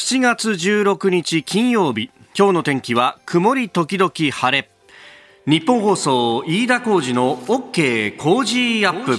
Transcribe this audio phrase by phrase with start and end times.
[0.00, 2.10] 7月16日金曜日。
[2.36, 4.70] 今日の天気は曇り時々晴れ。
[5.46, 9.18] 日本放送飯田浩二の OK 工事アップ。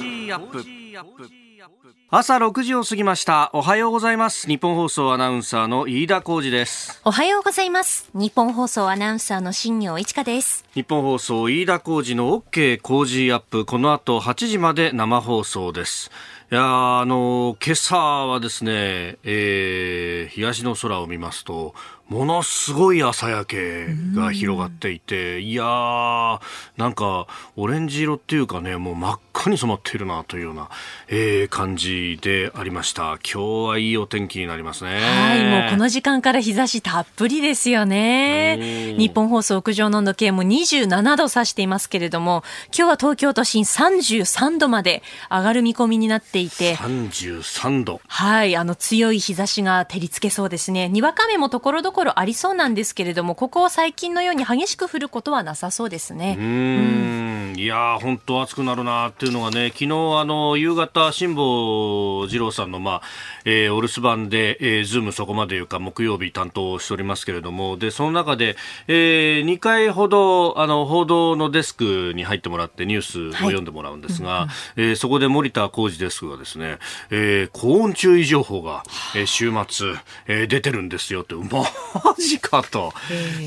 [2.09, 3.51] 朝6時を過ぎました。
[3.53, 4.47] おはようございます。
[4.47, 6.99] 日本放送アナウンサーの飯田浩二です。
[7.05, 8.09] おはようございます。
[8.15, 10.65] 日本放送アナウンサーの新業一華です。
[10.73, 13.65] 日本放送飯田浩二の OK 工事アップ。
[13.65, 16.09] この後8時まで生放送です
[16.51, 21.73] いやあの今朝はですね、えー、東の空を見ますと
[22.11, 26.41] ものすごい朝焼けが広がっていて、いやー、
[26.75, 27.25] なんか、
[27.55, 30.69] オレンジ色っていうかね、もう真っ赤に染まっているなというような、
[31.07, 33.17] えー、感じでありました。
[33.23, 34.99] 今日はいいお天気になりますね。
[34.99, 38.93] はい、もうこの時間から日差したっぷりですよね。
[38.97, 42.43] 日本放送屋上の温度計も27度指していますけれども、
[42.77, 48.01] 今日は東京都心33度まで上がる見込みになっていて、33度。
[48.05, 50.89] はい、あの強い日差しが照りつけそうですね。
[50.89, 56.35] にわか雨もところどころころありそうなんですけれども、ここ最近のように激しく降ることはなさそうですね。
[56.39, 63.01] うん、いや本当暑くなるなっていうのがね、昨日あの夕方辛坊治郎さんのまあ、
[63.45, 68.55] えー、お留守番で、えー、ズームそこまでいうか木曜日担当しておりますけれども、でその中で、
[68.87, 74.41] えー、2回ほどあの報道のデスクに入ってもらってニュースを読んでもらうんですが、はい
[74.77, 76.79] うんうん、えー、そこで森田浩二デスクがですね、
[77.11, 78.81] えー、高温注意情報が、
[79.15, 79.93] えー、週末、
[80.25, 82.93] えー、出てるんですよって、まあマジかと、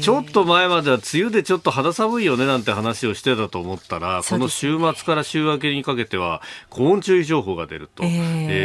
[0.02, 8.10] ちょっと前までは梅雨でちょっと肌寒いよねなんて話をしてたと思ったら、ね、この週末から週明けにかけては高温注意情報が出ると、えー、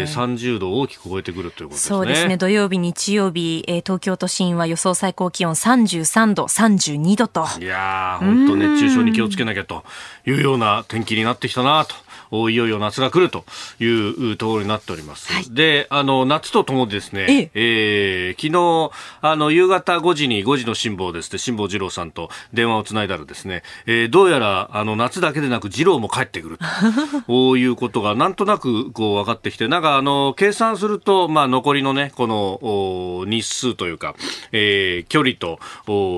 [0.02, 1.90] えー、30度を大きく超えてくるということですね。
[1.90, 2.38] そうですね。
[2.38, 7.46] 土曜日、日曜日、えー、東京都心は予想最高気温33度、32度と。
[7.60, 9.84] いや本当熱中症に気をつけなきゃと
[10.26, 11.96] いうような天気になってきたなと。
[12.32, 13.46] いよいよ夏が来ると
[13.80, 15.32] いうところになっております。
[15.32, 18.36] はい、で、あの、夏とともにですね、ええ。
[18.38, 26.58] ー、昨日、あの、夕方5時に5時の辛抱ですね、辛抱二郎さんと電話をつないだらですね、えー、どうやら、あの、夏だけでなく二郎も帰ってくる
[27.28, 27.58] と。
[27.60, 34.16] いうことが、なんとなく、こう、分かってきて、なんか、あの、計算すると、まあ、残りのね、この、日数というか、
[34.52, 35.60] えー、距離と、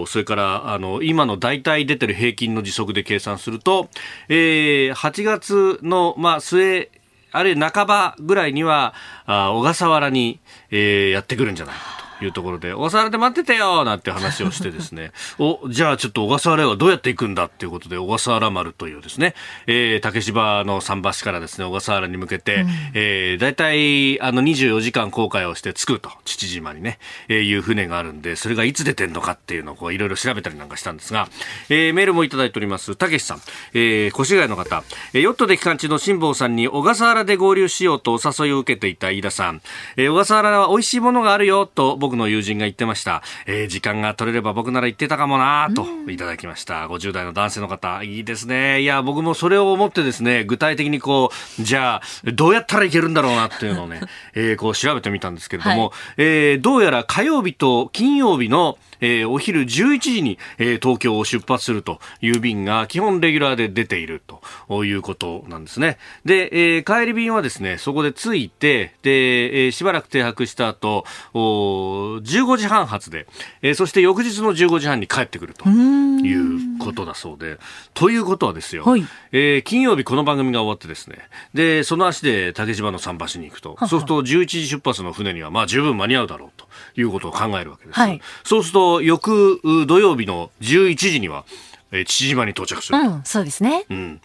[0.08, 3.90] それから、あの、今の大体出てる平均の時速で計算すると、
[4.30, 6.90] えー、8月のまあ、末、
[7.32, 8.94] あるいは半ばぐらいには、
[9.26, 10.40] あ小笠原に、
[10.70, 12.11] えー、やってくるんじゃないかと。
[12.22, 19.36] いうところで、小笠原で待っててよなんて話をしてですね、 お、じゃあちょっと小笠原はどうやって行くんだっていうことで、小笠原丸というですね、
[19.68, 31.28] えー、竹芝の桟橋からですね、小笠原に向けて、うん、えー、大体、あの、24時間航海をして着くと、父島にね、えー、いう船があるんで、それがいつ出てんのかっていうのをこう、いろいろ調べたりなんかしたんですが、
[31.70, 33.42] えー、メールもいただいております、たけしさん、
[33.74, 34.84] えー、越谷の方、
[35.14, 39.62] えー、ヨットで期間中の辛坊さんに小笠原で合流しようとお誘いを受けていた飯田さん、
[39.98, 43.24] えー、小笠原は美味しいものがあるよと僕の友人が言ってました。
[43.46, 46.88] えー、時間が取れれば僕なら言ってたかもなといただきました。
[46.88, 48.82] 50代の男性の方、いいですね。
[48.82, 54.02] いや、僕もそれを思ってですね、具体的にこう、じゃあ、どうやったらいけるんだろうなっていうのをね、
[54.34, 64.22] えー、こう調べてみたんですけれども、はい、えー、どうやら火曜日と金曜日のえー、お昼11時に、えー、東京を出発するという便が基本レギュラーで出ている
[64.68, 65.98] ということなんですね。
[66.24, 73.28] で、えー、帰り便はですね、そこで着いて、で、えー、しばらく停泊した後、お15時半発で、
[73.62, 77.58] えー、そして翌日の15時半に帰ってくるということだそうで、
[77.94, 81.18] ということはですよ、はい、えー、金曜日この番組が終わってですね、
[81.54, 88.00] で、その足で竹芝の桟橋に行くと、そうすると11時出発の船にはまあ十分間に合うだろうということを考えるわけです。
[88.00, 91.46] はい、そうすると翌土曜日の11時には、
[91.92, 93.00] えー、父島に到着する。
[93.00, 93.86] うん、そうですね。
[93.90, 94.22] うん。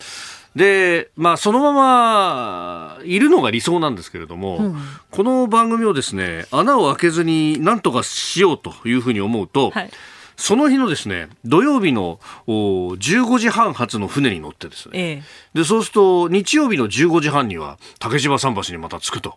[0.54, 4.76] で、まあ、そのままいるのが理想なんですけれども、うん、
[5.10, 9.90] この番組をですね、穴を開けずに何とかしようというふうに思うと、はい
[10.36, 15.22] その日のですね、土曜日の15時半発の船に乗ってですね、え
[15.54, 19.36] え、で、そうすると日曜日の15時半には竹芝桟橋にまた着くと。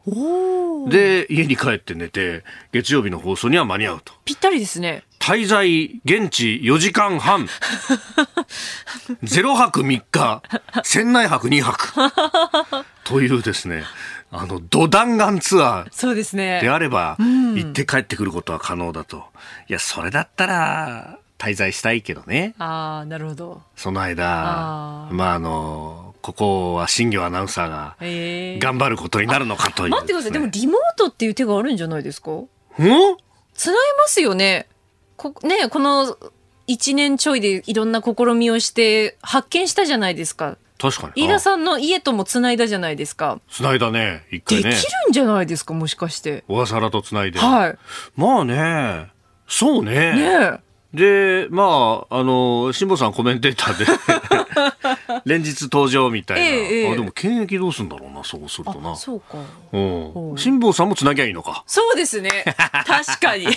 [0.87, 4.13] で、家に帰って寝て、月曜日の放送には間に合うと。
[4.25, 5.03] ぴったりですね。
[5.19, 7.47] 滞在現地4時間半。
[9.23, 10.41] 0泊3日、
[10.83, 12.09] 船内泊2泊。
[13.03, 13.83] というですね、
[14.31, 15.87] あの、土弾丸ツアー。
[15.91, 16.59] そうですね。
[16.61, 19.23] であれば、行って帰ってくることは可能だと。
[19.67, 22.53] いや、それだったら、滞在したいけどね。
[22.59, 23.61] ああ、なるほど。
[23.75, 27.95] その間、あまあ、あの、ここは新業アナウンサーが
[28.59, 30.31] 頑張ることになるのかという、ね、待ってください。
[30.33, 32.31] でもリモートっていう手があるんじゃないですか？
[32.31, 32.47] ん？
[33.53, 34.67] つなますよね。
[35.15, 36.17] こね、この
[36.67, 40.57] 一年ちょいでいろんな試みをして発見したじゃないですか。
[40.79, 41.23] 確かに。
[41.23, 43.41] 飯田さんの家とも繋いだじゃないですか。
[43.51, 44.69] 繋いだね、一回ね。
[44.71, 46.45] できるんじゃないですか、もしかして。
[46.47, 47.39] 小笠原と繋いで。
[47.39, 47.77] はい。
[48.15, 49.11] まあね、
[49.47, 50.13] そうね。
[50.15, 50.59] ね
[50.93, 53.85] で、まあ、あの、辛坊さんコメンテーターで、
[55.25, 56.45] 連日登場みたいな。
[56.45, 58.95] ええあでも、検疫どうすんだろうな、そうするとな。
[58.95, 59.37] そうか。
[59.71, 60.37] うん。
[60.37, 61.63] 辛坊さんもつなぎゃいいのか。
[61.67, 62.29] そうですね。
[62.87, 63.47] 確かに。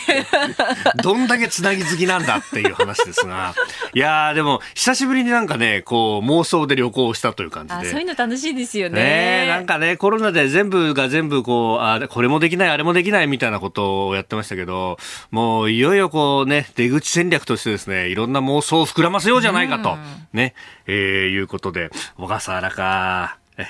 [1.03, 3.55] どんだけつなぎ好きなんだっていう話ですが。
[3.95, 7.75] いやー、でも、久しぶりになんかね、こう、妄想で旅行したという感じで。
[7.75, 9.03] あそういうの楽しいですよね。
[9.03, 14.99] ねなんかね、コロナで全部が全部こう、あこれもできない、あれもできないみたいなことをやってましたけど、
[15.31, 19.97] もういよいよこうね、出口戦略としてですね、いろんな妄想を膨らませようじゃないかと、
[20.33, 20.55] ね、
[20.87, 20.95] えー、
[21.29, 23.67] いうことで、小笠原か、え、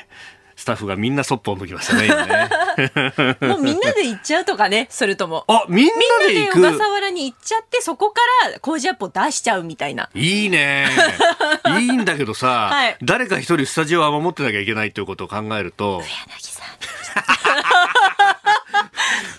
[0.63, 2.49] スタッフがみんなそっぽを向きましたね、 今ね。
[3.49, 5.45] もうみんなで行っちゃうとかね、それとも。
[5.49, 5.93] あ、みんな
[6.29, 10.09] で行くみんなで小笠原に行っちゃって、そこから工事アップを出しちゃうみたいな。
[10.15, 10.89] いいね。
[11.81, 16.05] いいんだけどさ、はい誰か一人スタジオは守ってなきゃいけないということを考えると。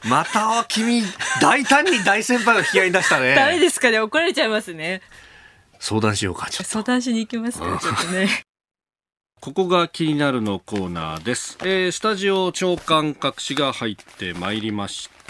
[0.03, 1.03] また君、
[1.41, 3.33] 大胆に大先輩を引き合いに出したね。
[3.33, 5.01] ダメですかね怒られちゃいますね。
[5.79, 6.71] 相談しようか、ちょっと。
[6.71, 8.43] 相談しに行きますか、ちょっとね。
[9.43, 11.57] ここが気になるのコーナーです。
[11.63, 15.22] えースタジオ長官隠しが入ってまいりました。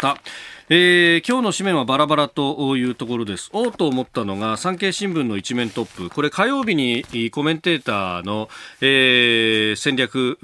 [0.70, 3.50] えー今日の紙面はバラバラというところです。
[3.54, 6.10] おうと思ったのが産経新聞の一面トップ。
[6.10, 8.50] これ火曜日にコメンテーターの、
[8.82, 10.38] えー戦略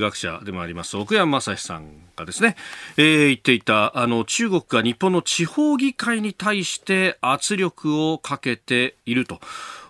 [0.00, 2.56] 学者でもあります奥山正史さんがですね、
[2.96, 9.40] えー言っていたあの中国が日本の地方議会に対して圧力をかけていると。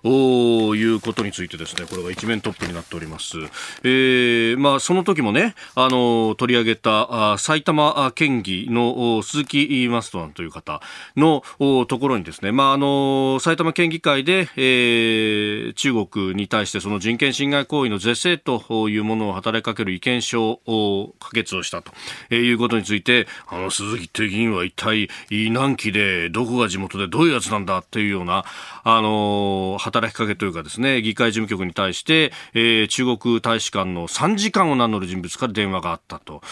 [0.07, 3.39] おいうことについてですね、これが一面トップになっております。
[3.85, 10.81] えー、まあ、その時もね、あの、取り上げた、あ埼玉県議の鈴木マストランという方
[11.17, 11.43] の
[11.87, 21.93] ところにですね、まあ、あの、埼玉県議会で、えー、中国に対してその人権侵害行為の是正というものを働きかける意見書を可決をしたと、
[22.35, 25.09] いうことについて、あの、鈴木って議員は一体
[25.51, 28.45] 何期で、どこが地元でどういうやつなんだっていうような、
[28.83, 36.43] あの、働きかけというかですね、議会事務局に対して、えー中国大使館の参事官を名乗る人物から電話があったと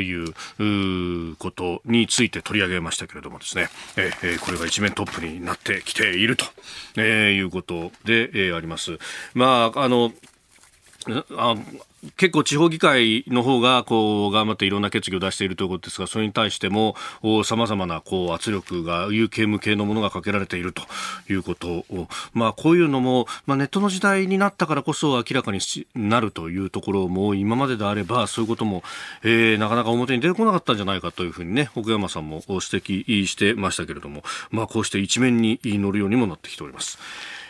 [0.00, 1.36] いううー
[1.76, 6.44] ことについて取り上げましたけれどもですね、えこれが一面トップになってきていると、
[6.96, 8.98] えーいうことで、えーあります。
[9.34, 10.12] まあ、あの、
[11.36, 11.56] あ
[12.16, 16.96] 結構地方議会の方がこう頑張っていろんな決議を出しているということですが、それに対しても
[17.44, 20.82] さまざまなこう圧力が有形無形のものがかけられていると
[21.30, 25.58] いうことを、まあこういうのも、まあネットの時代になったからこそ明らかに
[25.94, 28.82] なるというところも今までであればそういうことも、
[29.22, 36.98] えーなかなか表に出てこなかったんじゃないかというふうにね、奥山さんも指摘してましたけれども、まあこうして一面に乗るようにもなってきております。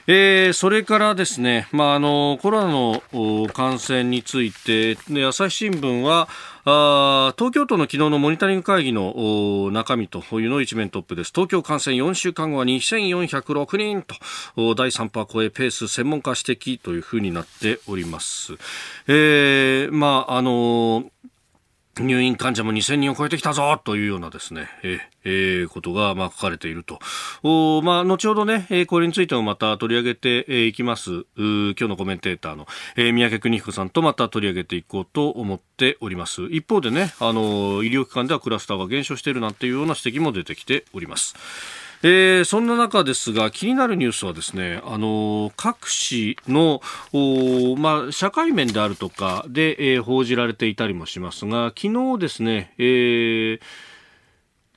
[0.08, 6.28] えーそれからですね、まあ、あのコロナの感染について、ね、朝日新聞は
[6.64, 18.54] あ東京都の昨日のモニタリング会議の中身というのを一面トップです東京感染4週間後は2406人と第3波超えペース専門家指摘というふうになっております。
[19.08, 21.04] えーまああの
[21.98, 26.98] 入院患者も2000人を超えてきたぞというようなですね、ええーことがま書かれていると。
[27.42, 31.24] おまあ、後ほどね、えーこれについてもまた取り上げてえーいきます。
[31.36, 32.66] 今日のコメンテーターの、
[32.96, 36.42] えー三宅邦彦さんとまた取り上げていこうと思っております。
[36.44, 41.34] 一方でね、あの医療機関ではクラスターが減少しているなんていうような指摘も出てきております。
[42.08, 46.80] えーそんな中ですが気になるニュースはですね、あの各紙の
[47.76, 53.60] まあ、社会面であるとかで、えー報じられていたりもしますが昨日ですね、えー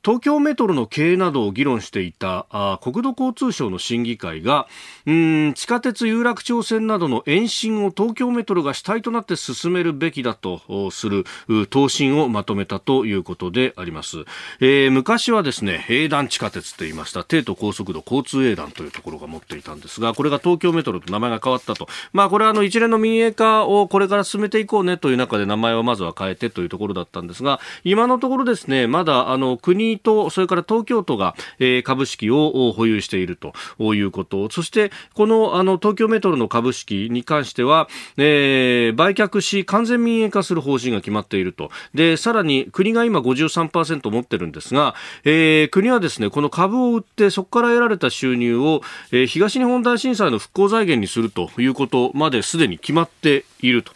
[0.09, 4.67] 東京メトロの経営などを議論していたあ国土交通省の審議会が
[5.05, 11.25] うん地下鉄有楽町線などの延伸を東京メトロが主体となって進めるべきだとする
[11.69, 14.25] 答申をまとめたということであります、
[14.59, 17.23] えー昔はですね営団地下鉄と言いました。
[17.23, 21.87] 低都高速度交通営団というところが持っていたんですがこれが東京メトロと名前が変わったと。
[22.13, 33.53] まあこれはあの一連の民営化をこれから進めていこうねという中で名前をまずは変えてというところだったんですが今のところですねまだあの国とそれから東京都が、えー株式を保有していると
[33.93, 34.49] いうこと。
[34.51, 37.87] そしてこのあの東京メトロの株式に関しては、
[38.17, 41.71] えー売却し完全民営化する方針が決まっていると。
[41.93, 53.93] でさらに国が今53%持ってるんですが、えー国はですねこの株を売ってそこから得られた収入を、えー東日本大震災の復興財源にするということまですでに決まっていると。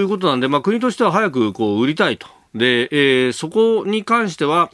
[0.00, 2.26] いうことなんで、まあ、国としては早くこう売りたいと。
[2.54, 4.70] で、えーそこに関しては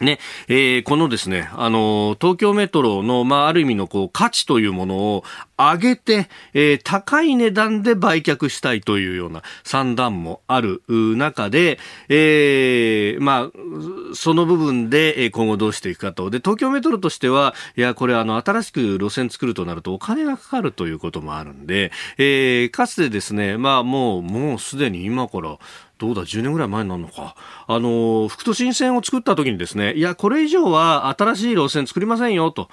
[0.00, 5.24] ね、えー、このですね、あの、東京メトロの、まあ、ある意味のこう、価値というものを
[5.56, 16.28] 上げて、えー、高い値段で売却したいというような算段もある中で、えー、まあ、その部分で今後どうしていくかと。
[16.28, 25.58] で、東京メトロとしては、いや、これあの、新しく路線作るとなるとお金がかかるということもあるんで、えー、かつてですね、まあ、もう、もうすでに今から、
[25.98, 27.36] どうだ、10年ぐらい前になるのか。
[27.66, 32.68] あの、副都心線を作った時にですね、いや、これ以上は新しい路線作りませんよ、と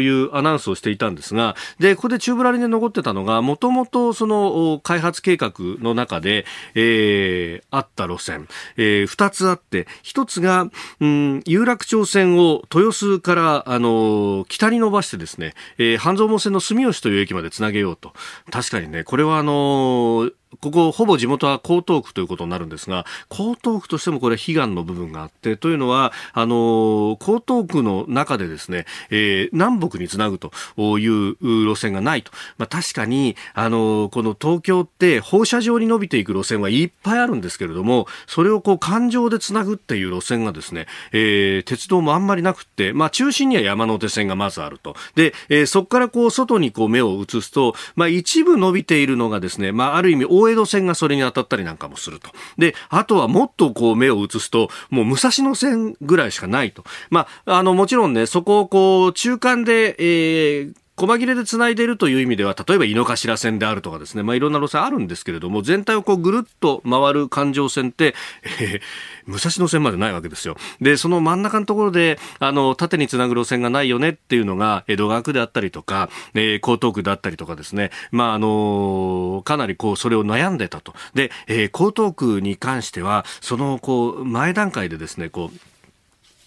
[0.00, 10.68] いうアナウンスをしていたんですが、で、ここで宙ぶらりで残ってたのが、もともとその開発計画の中で、えー、あった路線、えー、2つあって、1つが、
[11.00, 18.12] うん、有楽町線を豊洲から、あの、北に伸ばしてですね、えー、半蔵門線の住吉という駅までつなげようと。
[18.50, 30.52] 確かにね、これはあのここ、ほぼ地元は江東区ということになるんですが、江東区としてもこれ、悲願の部分があって、というのは、あの、江東区の中でですね、えー、南北につなぐと
[30.98, 32.30] いう路線がないと。
[32.58, 44.94] まあ、確かに、あの、この東京って放射状に伸びていく路線はいっぱいあるんですけれども、それをこう、環状でつなぐっていう路線がですね、えー、鉄道もあんまりなくって、まあ、中心には山手線がまずあると。
[45.16, 52.30] で、えー、そこからこう、外にこう、目を移すと、まあ、一部伸びているのがですね、まあ、ある意味、大江戸線がそれに当たったりなんかもすると。
[52.58, 56.84] で、あとはもっとこう目を移すと、もう武蔵野線ぐらいしかないと。
[57.10, 68.14] まあ、あの、もちろんね、そこをこう、中間で、えー、細切れで繋いでいるという意味では、例えば井の頭線であるとかですね、まあ、いろんな路線あるんですけれども、全体をこうぐるっと回る環状線って、
[68.60, 70.56] えー、武蔵野線までないわけですよ。
[70.80, 80.94] で、その真ん中のところで、あの、縦につなぐ路線がないよねっていうのが、江戸川区であったりとか、えー、江東区であったりとかですね、まあ、あのかなりこう、それを悩んでたと。
[81.14, 85.75] で、えー、江東区に関しては、その、こう、前段階でですね、こう、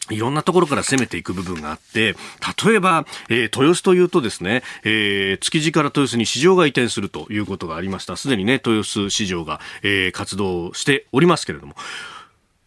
[0.10, 2.16] いろんなところから攻めていく部分があって、
[2.66, 8.16] 例えば、えー、豊洲というとですね、えー、築地から豊洲に市場が移転するということがありました。
[8.16, 11.76] すでにね、豊洲市場が、えー、活動しておりますけれども、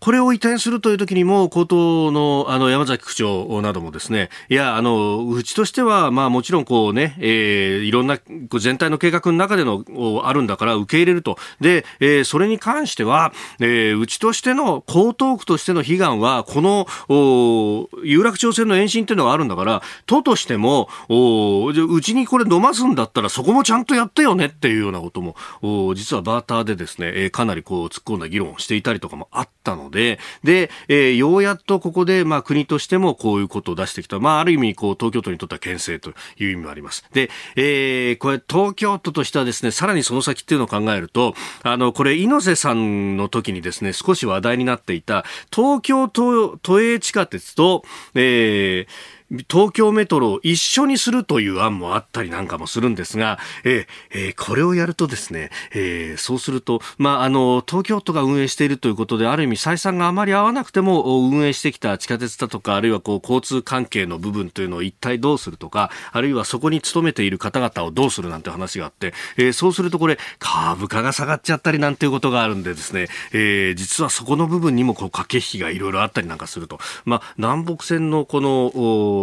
[0.02, 8.18] これを移転するという時にも、高等のあの山崎区長などもですね、いや、あの、うちとしては、まあもちろんこうね、えー、いろんな
[8.58, 9.84] 全体の計画の中での
[10.24, 11.38] あるんだから受け入れると。
[11.60, 34.18] で、えー、それに関しては、えー、うちとしての江東区としての悲願は、この、お有楽町線の延伸っていうのがあるんだから、都としても、おうちにこれ飲ますんだったらそこもちゃんとやってよねっていうようなことも、お実はバーターでですね、えー、かなりこう突っ込んだ議論をしていたりとかもあったので、で、で、えー、ようやっとここで、まあ、国としてもこういうことを出してきた。
[34.18, 37.04] まあ、ある意味、こう、東京都にとっては牽制という意味もあります。
[37.12, 47.84] で、えー、これ、東京都としてはですね、さらにその先っていうのを考えると、あの、これ、猪瀬さんの時にですね、少し話題になっていた、東京都、都営地下鉄と、
[48.14, 76.78] えー、東京メトロを一緒にするという案もあったりなんかもするんですが、え、え、これをやるとですね、え、そうすると、まあ、あの、東京都が運営しているということで、ある意味採算があまり合わなくても運営してきた地下鉄だとか、あるいはこう、交通関係の部分というのを一体どうするとか、あるいはそこに勤めている方々をどうするなんて話があって、え、そうするとこれ、株価が下がっちゃったりなんていうことがあるんでですね、え、実はそこの部分にもこう、駆け引きがいろいろあったりなんかすると。
[77.06, 79.21] まあ、南北線のこの、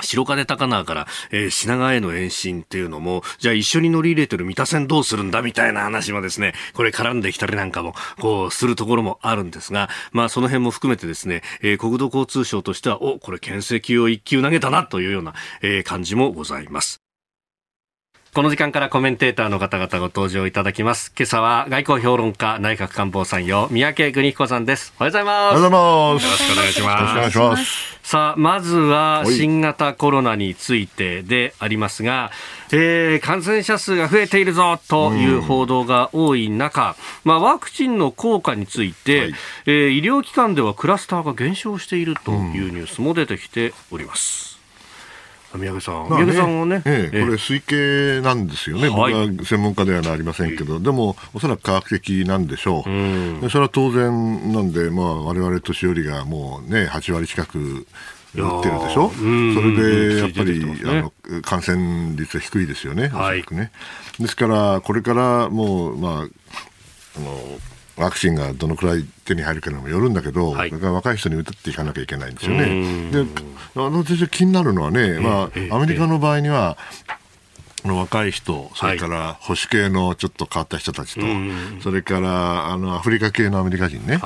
[0.00, 17.01] 白金高輪から、えー、品川への延伸っていうのも、じゃあ一緒に乗り入れてる三田線どうするんだみたいな話もですね、これ絡んできたりなんかも、こう、するところもあるんですが、まあその辺も含めてですね、えー、国土交通省としては、お、これ牽制球を一級投げたなというような、えー、感じもございます。
[18.34, 21.12] この時間からコメンテーターの方々ご登場いただきます。
[21.14, 24.94] 今朝は外交評論家、内閣官房参与、三宅邦彦さんです。
[24.98, 25.58] おはようございます。
[25.58, 26.24] おはようございます。
[26.24, 27.16] よろしくお願いします。
[27.16, 27.98] よろしくお願いします。
[28.02, 32.30] さあ、まずは新型コロナについてでありますが、
[32.72, 39.34] えー、感染者数が増えているぞという報道が多い中、まあ、ワクチンの効果について、はい、
[39.66, 42.34] えー、医療機関ではクラスターが減少しているとい
[42.66, 44.51] うニュースも出てきております。
[45.58, 57.86] 宮家さん、宮家さんはね、ええ、これ、推計なんですよね、僕は専門家ではありませんけど、でも、おそらく科学的なんでしょう、それは当然なんで、われわれ年寄りがもうね、8割近く
[58.34, 63.70] 打ってるでしょ、それでやっぱり、ね、あの感染率は低いですよね、おそらくね。
[64.18, 67.58] ですから、これからもう、まあ、あの
[67.96, 73.10] ワクチンがどのくらい手に入るかにもよるんだけど、はい、若い人に打っていかなきゃいけないんですよね。
[73.10, 73.20] で、
[73.76, 76.78] あの私気になるのはね、まあ、アメリカの場合には、
[77.84, 81.20] の若い人、それから保守系のちょっと変わった人たちと、
[81.82, 84.20] それからあのアフリカ系のアメリカ人ね、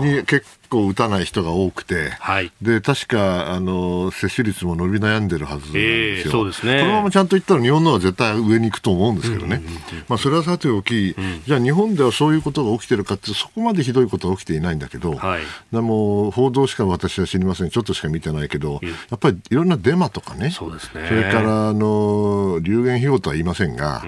[0.00, 9.62] に結構打たない人が多くて、はい、で確かあの接種率も伸び悩んでるはずなんですよ、えー、そうですね、このままちゃんといったら日本のは絶対上に行くと思うんですけどね、
[10.08, 17.70] まあ、それはさておき、うん、じゃあ日本ではそういうことが起きてるかってそこまでひどいことは起きていないんだけど、はい、でも報道しか私は知りません。
[17.70, 20.50] ちょっとしか見てないけど、やっぱりいろんなデマとかね。
[20.50, 21.06] そうですね。
[21.08, 24.04] それからあの流言飛語とは言いませんが、あ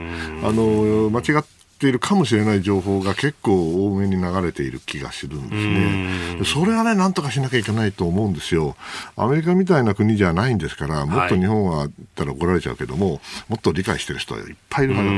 [0.52, 6.44] の間違っているかもしれない情報が結構多めに流れている気がするんですね。
[6.44, 8.76] それはね、なんとかしなきゃいけないと思うんですよ。
[9.16, 15.10] アメリカみたいな国じゃないんですから、もっと日本はったら怒られちゃうけども、もっと理解してる人はいっぱいいるから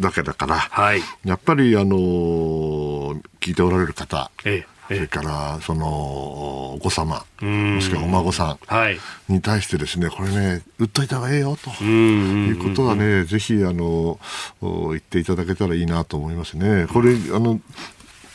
[0.00, 1.96] だけだから、はい、やっぱり、あの
[3.40, 8.58] 聞いておられる方、ええそれからそのお子様、もしくはお孫さ
[9.28, 14.18] んに対してですね、これね、売っといた方がええよということはね、ぜひあの
[14.60, 16.86] 言っていただけたらいいなと思いますね。
[16.92, 17.60] これあの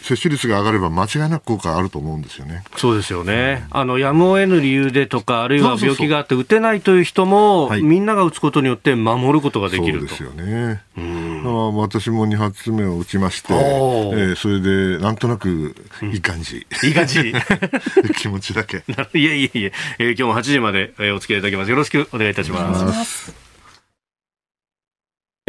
[0.02, 2.64] 接種率が上がれば間違いなく効果あると思うんですよね。
[2.78, 3.68] そうですよね。
[3.72, 10.16] あの、やむを得ぬ理由でとか、あるいは病気があって打てないという人も、みんなが打つことによって守ることができると。
[10.16, 10.82] そうですよね。
[10.98, 15.76] うん、私も2発目を打ちまして、えー、それで、なんとなく、
[16.12, 16.66] いい感じ。
[16.84, 17.34] いい感じ。
[18.18, 18.84] 気持ちだけ。
[19.14, 21.70] いえいえいえ、えー、今日も8時まで、えー、お付き合いいただきます。
[21.70, 23.49] よろしくお願いいたします。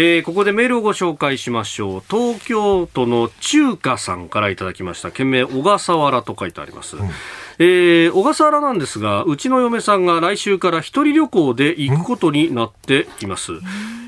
[0.03, 2.03] えー、ここでメールをご紹介しましょう。
[2.09, 5.11] 東京都の中華さんからいただきました。
[5.11, 7.11] 件名小笠原と書いてあります、うん。
[7.63, 13.53] えー、小笠原なんですが、うちの嫁さんが来週から一人旅行で行くことになっています。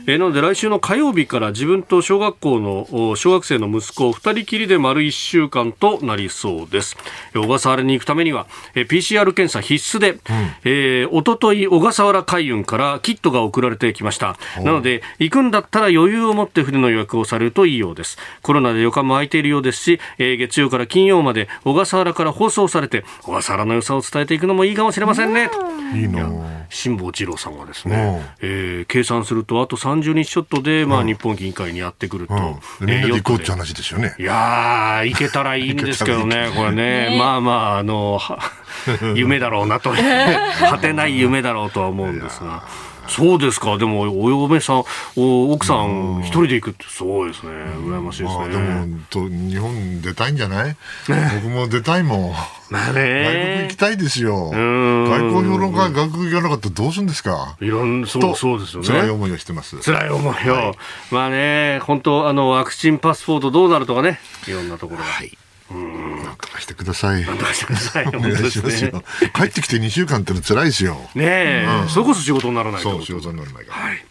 [0.07, 6.97] えー、なので来週の火曜日から自分と小学校の小学生の息子二人きりで丸一週間となりそうです。
[7.35, 10.19] 小笠原に行くためには、えー、PCR 検査必須で、うん、
[10.65, 14.37] えー、おととい小笠原海運からキットが送られてきました。
[14.63, 18.19] なので、行くんだったら余裕を持って船の予約をされるといいようです。
[18.43, 25.51] コロナで旅館も空いているようですし、えー、月曜から金曜まで小笠原から放送されて、小笠原の良さを伝えていくのもいいかもしれませんね。
[25.95, 26.31] いいな
[26.71, 34.15] 辛坊治郎さんがですね、えー、計算するとあと30日ちょっとで、まあ、日本議員会にやってくると、うん、みんなで行こうって話ですよね。
[34.19, 38.21] いやー、行けたらいいんですけどね、 これね、まあまあ、あの、
[39.15, 39.93] 夢だろうなと、
[40.71, 42.63] 果てない夢だろうとは思うんですが。
[43.13, 44.85] そうですか、でもお嫁さん、
[45.17, 48.49] お奥さん一人で行くってすごいですね、羨ましいですね。
[48.49, 50.77] でもと日本出たいんじゃない？
[51.43, 52.33] 僕も出たいもん。
[52.73, 54.51] まあね、外国行きたいですよ。
[54.51, 57.57] 外交評論家外国行かなかったらどうするんですか？
[57.61, 58.89] いろんそうそうですよね。
[58.89, 59.77] 辛い思いをしてます。
[59.79, 60.75] 辛い思いを、はい、
[61.11, 65.05] まあね、本当あのワクチンパスポートどうなるとかね、いろんなところが。
[65.05, 65.37] はい
[65.73, 67.25] なんとかしてください。
[67.25, 68.07] なんとかしてください。
[68.15, 69.03] お願いしますよ。
[69.35, 70.97] 帰ってきて2週間っての辛いですよ。
[71.15, 73.83] ねえ、うん、それこそ仕事にならないそう、仕事にならないから。
[73.83, 74.05] はい。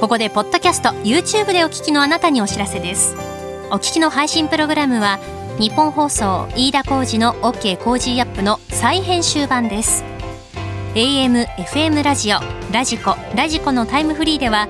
[0.00, 3.16] ここでポッドキャスト YouTube でお聞きのあなたにお知らせです。
[3.70, 5.18] お聞きの配信プログラムは
[5.58, 10.04] ニッポン放送飯田浩司の OK コージーアップの再編集版です。
[10.94, 12.38] AM、FM ラジオ、
[12.72, 14.68] ラジコ、ラジコのタイムフリーでは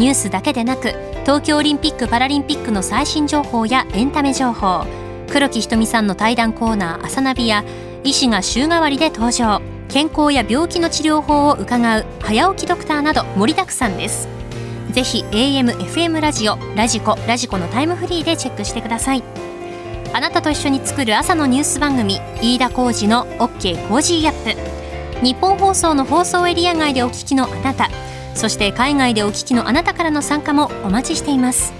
[0.00, 4.86] ニュースだけでなく東京オリンピック・パラリンピックの最新情報やエンタメ情報
[5.30, 7.64] 黒木ひとみさんの対談コーナー「朝ナビ」や
[8.02, 9.60] 医師が週替わりで登場。
[9.90, 14.26] 健康や病気の治療法を伺う早起きドクターなど盛りだくさんです。
[14.92, 19.22] ぜひ AM、FM ラジオ、ラジコ、ラジコのタイムフリーでチェックしてください。
[20.14, 25.26] あなたと一緒に作る朝のニュース番組飯田浩司の OK コージーアップ。
[25.26, 27.90] ニッポン放送の放送エリア外でお聞きのあなた
[28.40, 31.74] そして海外でお聞きのあなたからの参加もお待ちしています。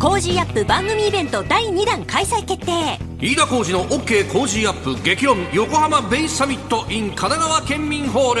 [0.00, 2.98] コージーアップ番組イベント第2弾開催決定。
[3.20, 8.40] 飯田浩司の OK コージーアップ激論横浜ベイサミット in 神奈川県民ホール。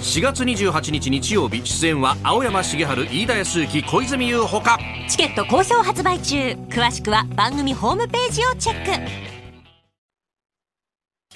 [0.00, 4.80] 4月28日日曜日出演は青山繁晴飯田泰之小泉悠ほか。
[5.08, 6.56] チケット好評発売中。
[6.70, 9.37] 詳しくは番組ホームページをチェック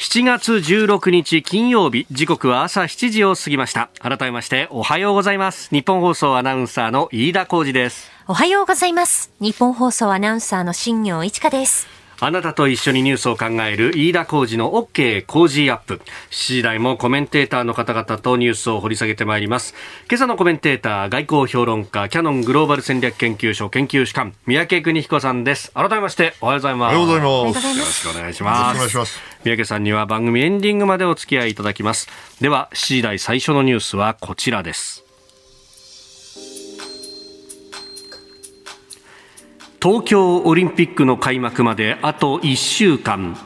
[0.03, 3.89] 7月16日金曜日時刻は朝7時を過ぎました。
[4.01, 5.71] 改めましておはようございます。
[5.71, 8.11] ニッポン放送アナウンサーの飯田浩司です。
[8.27, 9.33] おはようございます。
[9.39, 12.02] 日本放送アナウンサーの新業一華です。
[12.25, 16.01] あなたと一緒にニュースを考える飯田浩二の OK 工事アップ。
[16.31, 19.75] 7時台もコメンテーターの方々とニュースを掘り下げてまいります。
[20.09, 25.73] 今朝のコメンテーター、外交評論家、キャノングローバル戦略研究所研究主幹、三宅邦彦さんです。
[25.73, 26.97] 改めまして、おはようございます。
[26.97, 27.79] おはようございます。
[27.79, 28.77] よろしくお願いします。
[28.77, 29.21] よろしくお願いします。
[29.43, 32.09] 三宅さんには番組エンディングまでお付き合いいただきます。
[32.41, 35.12] では、7時台最初のニュースはこちらです。
[39.83, 43.37] 東京オリンピックの開幕まであと1週間。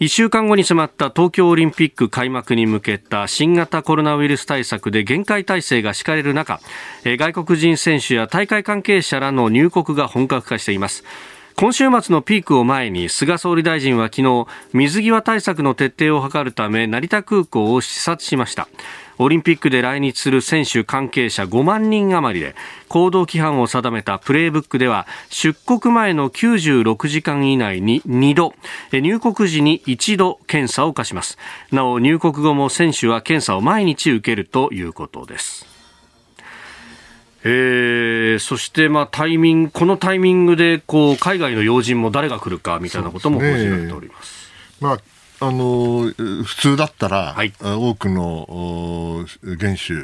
[0.00, 6.58] 1週間後に迫った東京オリンピック開幕に向けた新型コロナウイルス対策で厳戒態勢が敷かれる中
[7.04, 11.04] 外国人選手や大会関係者らの入国が本格化しています。
[11.54, 18.66] 今週末のピークを前に菅総理大臣は昨日水際対策の徹底を図るため成田空港を視察しました。
[19.18, 22.54] オリンピックで来日する選手関係者5万人余りで
[22.88, 28.54] 行動規範を定めたプレイブックでは出国前の96時間以内に2度
[28.92, 31.38] 入国時に1度検査を課します。
[31.72, 35.66] なお入国後も選手は検査を毎日受けるということです。
[37.44, 44.50] えー、そして、まあ、タイミングこのタイミングでこう海外の要人も誰が来るかみたいなことも報じられております。
[44.80, 44.98] まあ
[45.40, 46.12] あの
[46.44, 50.02] 普通だったら、はい、多くの元首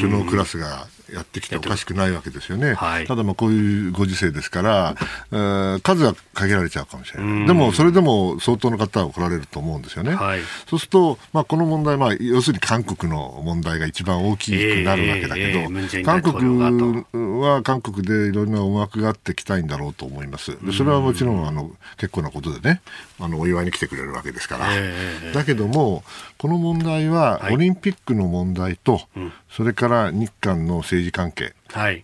[0.00, 4.94] 首脳クラスがやってきておかしくないわけですよね、はい、ただ、こういうご時世ですから、
[5.30, 22.80] えー、数は限られちゃうかもしれない、でもそれでも相当の方は来られると思うんですよね、はい、そうすると、まあ、この問題、まあ、要するに韓国の問題が一番大きくなるわけだけど、えーえー、韓国は韓国でいろんな思惑があってきたいんだろうと思います、でそれはもちろんあの結構なことでね、
[23.20, 26.02] あのお祝いに来てくれるわけですから、えー、だけども、
[26.38, 29.32] この問題はオリンピックの問題と、はいうん。
[29.50, 31.54] それから日韓の政治政治関係。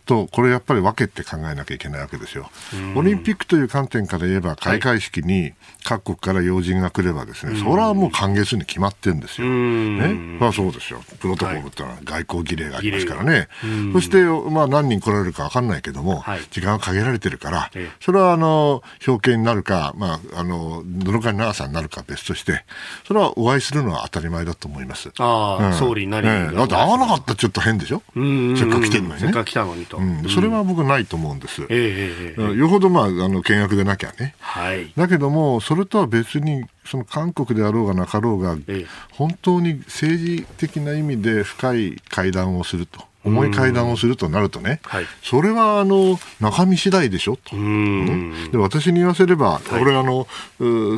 [0.07, 2.50] と、これやっぱり分けて考えなきゃいけないわけですよ。
[2.94, 5.52] オリンピックという観点から言えば、開会式に
[5.85, 9.48] 各国から要人が来ればですね、それはもう歓迎するに決まってるんですよ。
[9.48, 10.38] ね。
[10.40, 11.02] まあそうですよ。
[11.20, 13.48] プロトコルってのは外交儀礼がありますからね。
[13.92, 22.64] そして、まあ何人来られるか分かんないけども、時間は限られてるから、それはあの、表敬になるか、まあ、あの、どのくらいの長さになるか別として、
[23.07, 25.11] それはお会いするのは当たり前だと思います。
[25.18, 28.02] ああ、総理なり、だって会わなかったらちょっと変でしょ？
[28.14, 29.33] せっかく来てるのにね。
[29.59, 29.99] たのにと。
[30.29, 31.66] それは僕ないと思うんです。
[31.68, 34.35] えー、よほど、まあ、あの、見学でなきゃね。
[34.38, 34.92] はい。
[34.97, 43.08] だけども、それとは別に、その韓国であろうがなかろうが、えー、本当に政治的な意味で深い会談をすると。
[43.24, 50.26] 重い会談をするとなるとね、はい、それはあの中身次第でしょと、ね、で私に言わせれば、はい、俺あの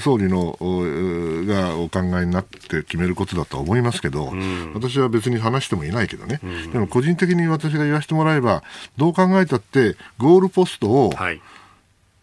[0.00, 4.32] 総理のがお考えになって決めることだと思いますけど、
[4.74, 6.40] 私は別に話してもいないけどね、
[6.72, 8.62] でも個人的に私が言わせてもらえば、
[8.96, 11.40] どう考えたってゴールポストを、はい。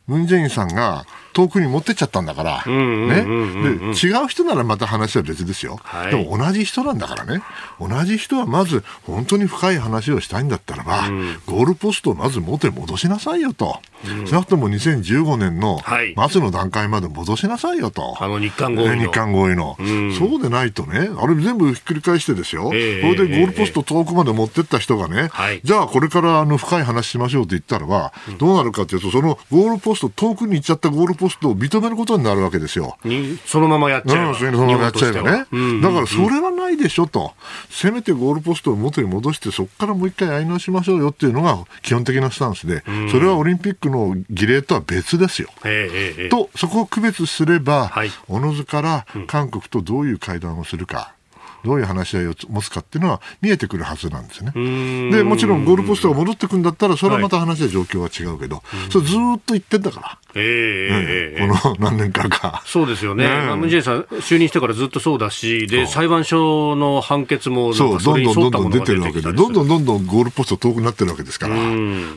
[0.08, 1.06] ムン・ジェインさんが
[1.38, 3.22] 遠くに持ってっちゃったんだから、ね。
[3.22, 3.28] で、
[3.92, 5.80] 違う人ならまた話は別ですよ。
[5.84, 7.44] はい、でも同じ人なんだからね。
[7.80, 13.80] 同じ人はまず本当に深い話をしたいんだったらば、うん、ゴールポストをまず元に戻しなさいよと。
[14.04, 15.80] うん、少なくとも2015年の
[16.28, 18.16] 末の段階まで戻しなさいよと。
[18.20, 19.04] あの日韓合意の。
[19.04, 22.72] 日韓合意の、うん、そうでないとね、あれ全部ひっくり返してですよ。
[22.74, 32.98] えー、それでゴールポスト遠くまで持ってった人がね、えー、じゃあこれからあの深い話しましょうと言ったらば、どうなるかというと、そのゴールポスト遠くに行っちゃったゴールポストを認めることになるわけですよ。
[33.46, 34.36] そのままやっちゃえば。
[34.36, 35.46] そのままやっちゃえばね。
[35.82, 37.34] だからそれはないでしょと。
[37.70, 45.50] せめてゴールポストを元に戻して、そこからもう一回やり直しましょうよっていうのが基本的なスタンスで、それはオリンピックの儀礼とは別ですよ。
[46.30, 47.92] と、そこを区別すれば、
[48.28, 51.14] おのずから韓国とどういう会談をするか。
[51.66, 54.52] どういう話し合いを持つかっていうのは見えてくるはずなんですね。
[55.12, 60.18] で、もちろんゴールポストが戻ってくるんだったら、それはまた話は状況は違うけど、はい、それずっと言ってんだから。
[60.38, 62.64] えー、うん、この何年間か。
[62.66, 63.28] そうですよね。
[63.28, 71.56] ねムン・ジェイさん、就任してからずっとそうだし、で、裁判所の判決もそう、どんどんどんどん出てるわけで、どんどんどんどんゴールポスト遠くなってるわけですから、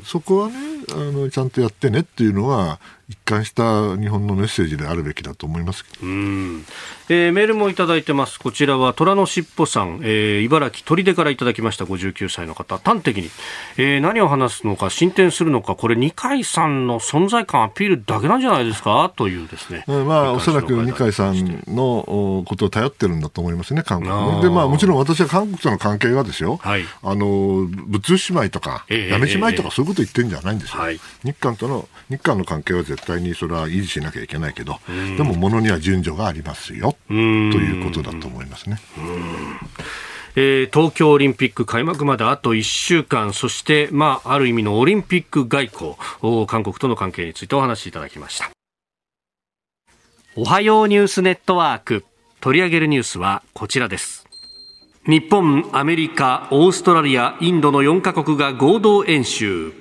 [0.04, 0.54] そこはね、
[0.92, 2.80] あの、ちゃんとやってねっていうのは、
[3.10, 6.64] 一貫した日本のメッセージであるべきだと思いますうん、
[7.08, 8.38] えー、メールもいただいてます。
[8.38, 11.84] こちらは虎のしっぽさん、えー、茨城砦からいただきました。
[11.84, 12.78] 59歳の方。
[12.78, 13.30] 端的に、
[13.78, 15.74] えー、何を話すのか進展するのか。
[15.74, 19.10] これ二階さんの存在感アピールだけなんじゃないですか？
[19.16, 24.42] というですね、えー、まあおそらく二階さんのことを頼ってるんだと思いますね韓国。
[24.42, 34.78] でまあもちろん私は韓国との関係はですよ、はい、あの仏姉妹とか、えー、やめ姉妹とかそういうこと言ってるんじゃないんですよ、はい、日韓との日韓の関係は絶絶対にそれは維持しなきゃいけないけど、
[35.16, 36.94] でも、ものには順序がありますよ。
[37.08, 38.78] ということだと思いますね。
[40.36, 48.50] えー、東京オリンピック開幕まであと1週間、そして、まあ、ある意味のオリンピック外交、韓国との関係についてお話しいただきました。
[50.36, 52.04] おはようニュースネットワーク。
[52.40, 54.26] 取り上げるニュースはこちらです。
[55.06, 59.79] 日本、アメリカ、オーストラリア、インドの4カ国が合同演習。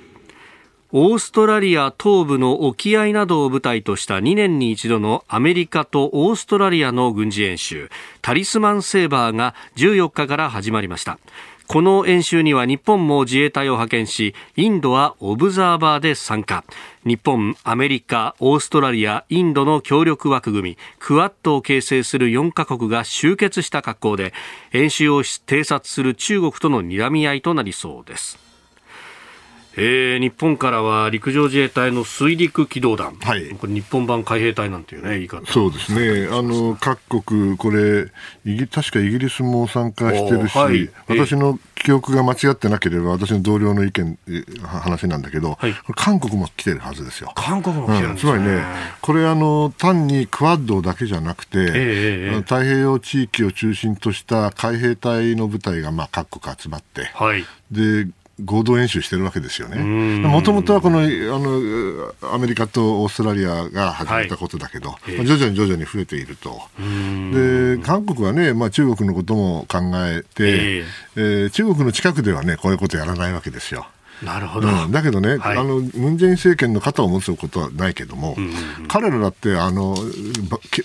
[0.92, 7.90] オーストラリア東部の沖合などを舞台とした2年に一度のアメリカとオーストラリアの軍事演習
[8.22, 11.20] タリスマンセーバーが14日から始まりました。
[11.68, 16.64] この演習には日本も自衛隊を派遣しインドはオブザーバーで参加。
[17.04, 24.32] 日本、アメリカ、オーストラリア、インドの協力枠組みクワッドを形成する4カ国が集結した格好で
[24.72, 28.49] 演習を偵察する中国との睨み合いとなりそうです。
[29.76, 35.46] えー、日本からは陸上自衛隊の水陸機動団、はい、これ日本版海兵隊なんていうね、言い方。
[35.50, 38.06] そうですね、あの各国、これ
[38.66, 44.18] 確かイギリスも参加してるし、はい、私の記憶が間違ってなければ、私の同僚の意見、
[44.64, 47.32] 話なんだけど、はい、韓国も来てるはずですよ。
[47.34, 48.32] 韓国も来てるんです、ね。
[48.32, 48.64] うん、つまりね、
[49.00, 58.08] これあの、単にクワッドだけじゃなくて、えー、太平洋地域を中心とした海兵隊の部隊がまあ各国集まって、はい、で
[58.44, 59.76] 合同演習してるわけですよね。
[60.20, 66.60] もともとはこのあのアメリカとオーストラリアが始めたことだけど、はい、徐々に徐々に増えていると。
[66.78, 70.84] で韓国はね、まあ、中国のことも考えて、えー、
[71.16, 73.86] えー、中国の近くではねこういうことやらないわけですよ。
[74.22, 79.96] なるほど、うん、だけどね、はい、あのムン・ジェイン政権の肩を持つことはないけども、うんうんうん、彼らだってあの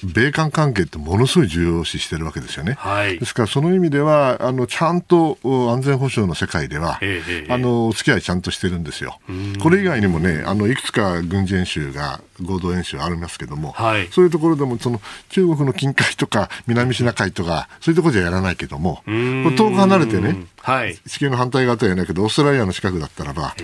[0.04, 2.74] 米韓関係ってものすごい重要視してるわけですよね。
[2.80, 9.20] はい、ですからその意味ではあのちゃんと安全保障の世界では、えー、あのお付き合いちゃんとしてるんですよ。
[9.62, 23.56] これ以外にもねあのいくつか軍事演習が合同演習ありますけども、はい、そういうところでもその中国の近海とか南シナ海とかそういうところじゃやらないけども遠く離れてね、はい、地球の反対側とはやないけどオーストラリアの近くだったらば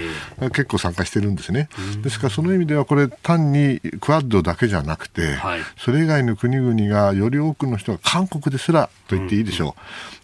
[0.49, 1.69] 結構参加してるんですね。
[2.01, 9.75] ですからその意味ではこれ単にクアッドだけじゃなくて、はい、それ以外の国々がより多くの人が韓国ですらと言っていいでしょ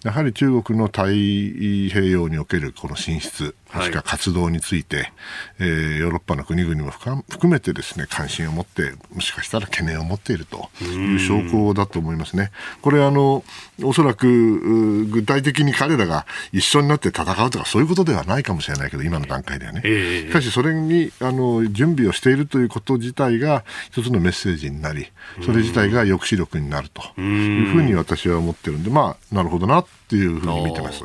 [0.04, 5.14] う、やはり中国の太平洋におけるこの進出もしくは活動について、はい、
[5.60, 12.52] えー、ヨーロッパの国々も含めてですね関心を持ってもしかしたら懸念を持っているという証拠だと思いますね。
[12.82, 13.44] これあの
[13.84, 25.08] おそらく具体的に彼らが一緒になって戦うとかそういうことではないかもしれないけど今の段階ではね、えー、しかしそれにあの準備をしているということ自体が一つのメッセージになり
[25.44, 31.04] それ自体が抑止力になるというふうに私は思ってるんでまあなるほどなっていうふうに見てます。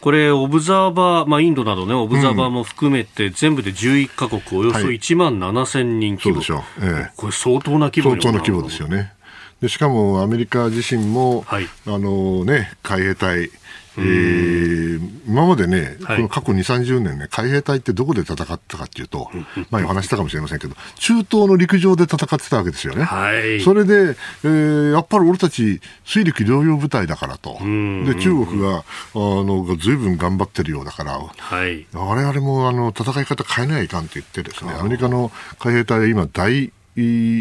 [0.00, 9.12] これ、オブザーバー、まあ、インドなどね、オブザーバーも含めて、全部で11か国、およそ1万7000人規模、はい、そうでしょう、ええ、これ、相当な規模相当な規模ですよね。
[9.60, 13.50] でしかもアメリカ自身も、はい、あのね、海兵隊、
[13.98, 19.30] えー、今までね、はい、この過去2、30年ね、海兵隊ってどこで戦ってたかっていうと、
[19.70, 23.04] 前お話したかもしれませんけど、中東の陸上で戦ってたわけですよね。
[23.04, 27.54] はい、それで、えー、やっぱり俺たち水陸両用部隊だからと。
[27.54, 28.82] で、中国が、あ
[29.14, 36.72] の、ずいぶん頑張ってるようだから、はい、我々もあの戦い方変えないかんって言ってですね、アメリカの海兵隊は今大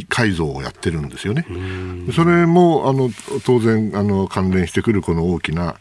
[0.08, 1.46] 改造をやってるんですよね。
[2.16, 3.10] それもあの
[3.46, 5.76] 当然あの関連してくるこの大きな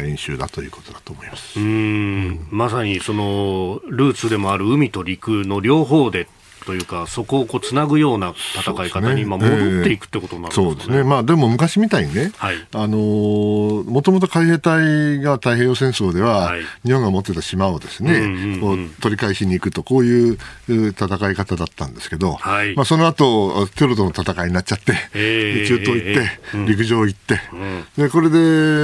[0.00, 1.58] 演習だということだと思います。
[1.58, 2.46] うん。
[2.50, 6.28] まさにそのルーツでもある海と陸の両方で
[6.64, 12.32] というか、そこをこうつなぐような戦い方に今、戻っていくってことになるんですね、そうですね、まあ、でも昔みたいにね、
[12.72, 27.56] もともと海兵隊が太平洋戦争では、はい、日本が持ってた島をですね、こう取り返しに行くと、こういう戦い方だったんですけど、はい、まあ、その後テロとの戦いになっちゃって、えー、中東行って、えー、陸上行って、う
[28.00, 28.38] ん、でこれで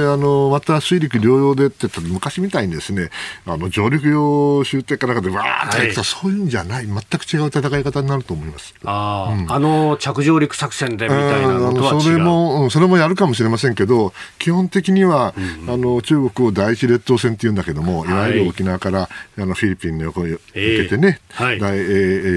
[0.07, 3.09] あのまた水陸両用でって言ったら、昔みたいにですね
[3.45, 8.73] あの上陸用終点かなんかでわーってやっそういうんじゃない、全く違う戦い戦い方になると思います。
[8.83, 18.09] あ,、うん、あの着上陸作戦でみたいなのとはそれも、それもやるかもしれませんけど、基本的には、うん、あの中国を第一列島線っていうんだけども、い。
[18.09, 21.83] わゆる沖縄からあのフィリピンの横に向けてね、えーはい、大え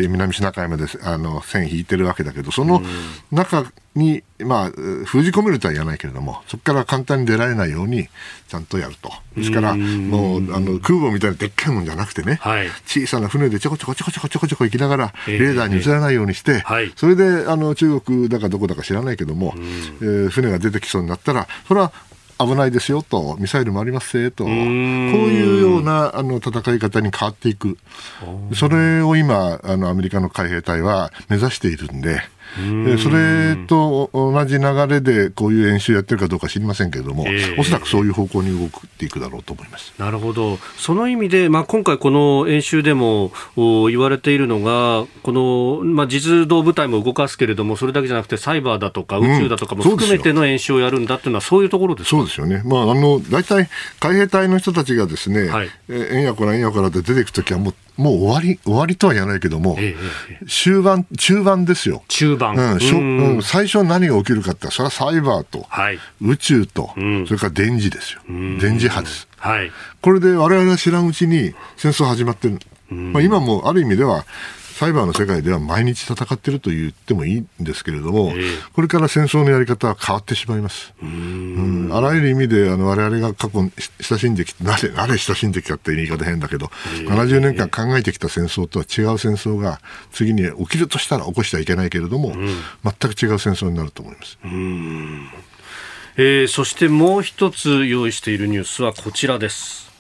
[0.07, 2.83] ー、南シナ海まであの線引いてるわけだけど、その
[3.31, 4.71] 中に、まあ、
[5.05, 8.09] 封じ込めるとは言わないけれども、そこから簡単に出られないように、
[8.55, 9.13] ちゃんとやると。
[9.37, 16.63] ですから、もう、あの、空母みたいなでっかいもんじゃなくてね、はい、小さな船でちょこちょこちょこちょこちょこちょこ行きながら、レーダーに映らないようにして、
[16.95, 21.93] それで、あの、中国だかどこだか知らないけども、えー、船が出てきそうになったら、それは
[22.39, 27.79] 危ないですよと、ミサイルもありますよと、こういうようなあの戦い方に変わっていく、
[28.55, 32.23] それを今、あのアメリカの海兵隊は目指しているんで、
[32.99, 39.93] それと同じ流れでこういう演習やってるかどうか知りませんけれども、えー、おそらくそういう方向に動くっていくだろうと思います。
[39.99, 53.69] なるほど、その意味で、まあ、今回、この演習でも言われているのが、この、まあ、実動部隊も動かすけれども、それだけじゃなくて、サイバーだとか宇宙だとかも含めての演習をやるんだっていうのは、そういうところですそうですよね、まあ、あの大体、
[54.01, 59.97] 海兵隊の人たちがですね、はい、ええんやこらえんやこらで出ていくときはもう、もう終わり、終わりとは言わないけども、え
[60.43, 62.03] え、終盤、中盤ですよ。
[62.09, 69.71] 中終盤、うん最初何が起きるかってそれはサイバーと、はい、宇宙と、うん、それから電磁ですよ、電磁波です、はい、
[70.01, 72.59] これで我々が知らんうちに戦争始まってる、
[72.91, 74.25] まあ、今もある意味では
[74.75, 80.93] サイバーの世界では毎日戦っていると言ってもいいんですけれども、えー、これから戦争のやり方は変わってしまいます。
[81.01, 89.81] うんあらゆる意味であの我々が過去親しんできて、なぜ、 なぜ親しんできたって言い方変だけど、えー、70年間考えてきた戦争とは違う戦争が
[90.13, 92.35] 次に起きるとしたら起こしてはいけないけれども、
[92.83, 94.39] 全く違う戦争になると思います。
[96.17, 99.94] えー、そしてもう一つ用意しているニュースはこちらです。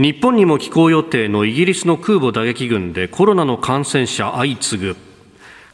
[0.00, 5.09] 日本にも寄港予定のイギリスの空母打撃群でコロナの感染者相次ぐ。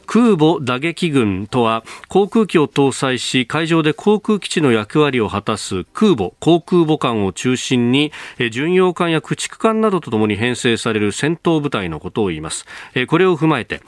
[0.07, 8.11] 空母打撃群とは航空機を搭載し海上で航空基地の役割を果たす空母航空母艦を中心に
[8.51, 12.65] 巡洋艦や駆逐艦などとともに編成される戦闘部隊のことを言います。
[13.07, 13.81] これを踏まえて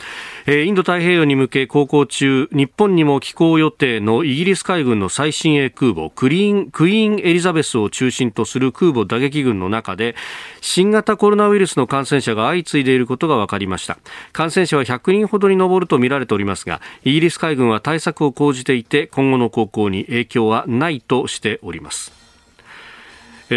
[0.48, 10.16] インド太平洋に向け航行中日本にも寄港予定のイギリス海軍の最新鋭空母クリーンクイーンエリザベスを中心とする空母打撃群の中で
[10.60, 13.98] 新型コロナウイルスの感染者が相次いでいることが分かりました。
[14.34, 22.19] 感染者は100人ほどに上ると見られておりますがイギリス海軍は対策を講じていて今後の航行に影響はないとしております。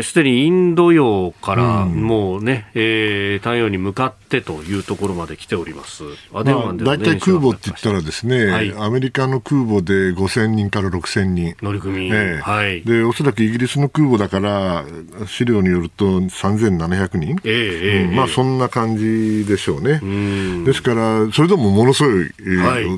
[0.01, 6.05] すでにインド洋からもうね、うん、えー、太陽に向かってというところまで来ております。
[6.33, 11.57] まあ、大体空母って言ったらですね、はい、アメリカの空母で5000人から6000人。
[11.61, 12.83] 乗組員、えー、はい。
[12.83, 14.85] で、おそらくイギリスの空母だから、
[15.27, 17.37] 資料によると3700人。
[17.45, 20.01] えー、えー、うん、まあそんな感じでしょうね。
[20.03, 22.31] うですから、それでもものすごい、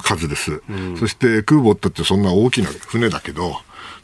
[0.01, 0.63] 数です。
[0.99, 3.57] そして空母ってそんな大きな船だけど、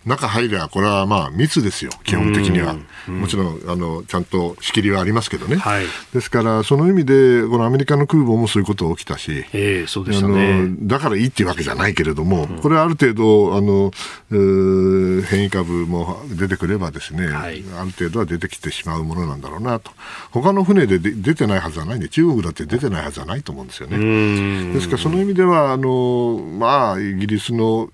[0.07, 2.75] 中入りゃ、これはまあ密ですよ、基本的には。
[3.07, 5.85] もちろんあのちゃんと仕切りはありますけどね、はい、
[6.15, 13.91] ですから、その意味で、このアメリカの空母もそういうこと起きたし、えーそうでしたね、だからいいっていうわけじゃないけれども、うん、これはある程度あの、
[14.31, 19.91] 変異株も出てくればですね、はい、ある程度は出てきてしまうものなんだろうなと、
[20.31, 24.73] 他の船でで出てないはずはないんで、中国だって出てないはずはないと思うんですよね。
[24.73, 27.91] ですから、その意味では、あのまあ、イギリスの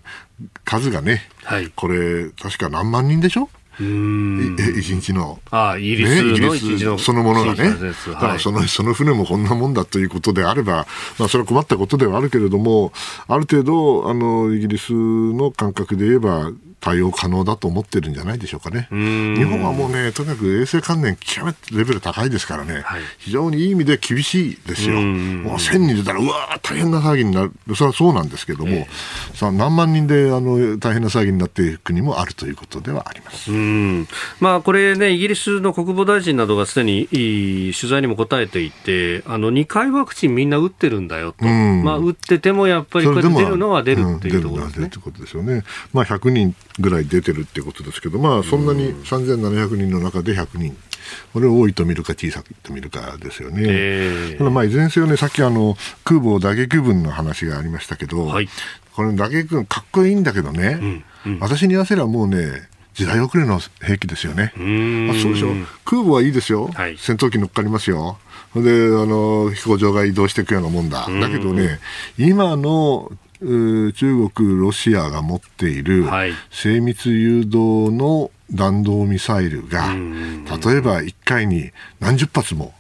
[0.65, 3.49] 数がね、はい、これ、確か何万人でしょ？
[3.79, 5.39] 一日の。
[5.51, 7.71] ああ、イギリスの、ね、イスそのものがね。
[7.71, 10.87] だからその、その船もこんなもんだということであれば、
[11.19, 12.93] まあ、それは困ったことではあるけれども、
[13.29, 18.89] ある程度、あの、イギリスの感覚で言えば、対応可能だと思ってるんじゃないでしょうかね。
[18.91, 25.01] 日本はもうね、とにかく衛生関連極めてレベル高いですからね、はい、非常にいい意味で厳しいですよ。
[25.01, 27.53] もう1000人出たら、うわ大変な騒ぎになる。
[27.75, 33.51] それはそうなんですけども、えー、さあ何万人であの大変な騒ぎになっていく国もあるということではあります。
[34.41, 41.45] まあ、これね、イギリスの国防大臣などがすでに取材にも答えていて、あの2回ワクチンみんな打ってるんだよと。
[41.45, 44.89] まあ、打っててもやっぱり出るのは出るっていうところですね。
[44.89, 45.63] ということですよね。
[45.93, 50.77] まあ、100人ぐらい出てるってことですけど、まあ、そんなに3700人の中で100人。
[51.33, 53.63] これを多いと見るか小さくと見るかですよね。
[53.65, 58.49] えー、ただまあいずれにせよね、さっきあの空母打撃群の話がありましたけど、はい、
[58.93, 64.53] これ打撃群かっこいいんだけどね、うんうん、私に言わせればもうね、時代遅れの兵器ですよね。
[64.55, 64.59] あ
[65.15, 65.55] そうでしょ？
[65.85, 68.19] 空母はいいですよ、はい、戦闘機乗っかりますよ。
[68.57, 71.07] であの飛行場が移動していくようなもんだ。
[71.21, 71.79] だけどね、
[72.19, 73.13] 今の
[73.93, 76.05] 中国、ロシアが持っている
[76.51, 82.75] 精密誘導の弾道ミサイルが、例えば1回に何十発も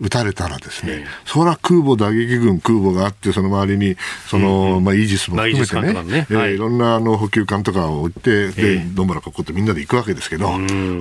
[0.00, 3.96] 撃たれたらですね、はい、それは空母打撃軍、空母があって、その周りに、
[4.26, 6.26] その、うんまあ、イージスも含めてね、ね。
[6.30, 10.56] えー、い、ろんなあの補給艦とかを置いて、で、どんぶらここってみんなで行くわけですけど、こ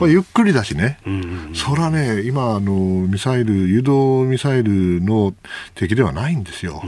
[0.07, 0.99] れゆっくりだしね、
[1.53, 2.71] それはね、今、あの、
[3.07, 5.33] ミサイル、誘導ミサイルの
[5.75, 6.81] 敵ではないんですよ。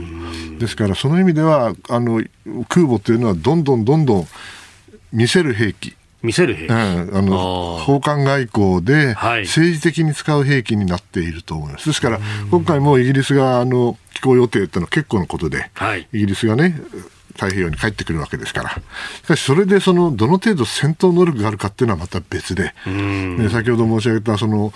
[0.58, 2.22] ですから、その意味では、あの、
[2.68, 4.26] 空母っていうのは、どんどんどんどん
[5.12, 11.86] 見せる兵器、見せる兵器、うん、あの訪韓外交で政治的に使う兵器になっていると思います。
[11.86, 16.76] ですから、今回もイギリスがあの寄港予定ってのは結構なことで、はい、イギリスがね、
[17.34, 18.70] 太平洋に帰ってくるわけですから。
[18.70, 24.72] しかし、それでそのどの程度戦闘能力があるかっていうのはまた別で、ね、先ほど申し上げたその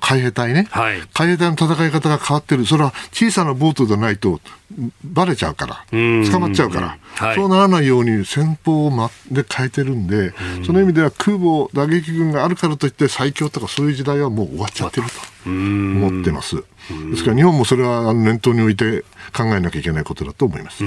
[0.00, 4.40] 海兵隊ね、はい、海兵隊の戦い方が変わってる、それは小さなボートでないと
[5.04, 10.32] ばれちゃうから、捕まっちゃうから、はい、そうならないように戦法をで変えてるんで、
[10.64, 16.56] その意味では空母打撃軍があるからといって最強とかそういう時代はもう終わっちゃってると思ってます。
[17.10, 19.04] ですから日本もそれは念頭に置いて
[19.36, 20.84] 考えなきゃいけないことだと思います。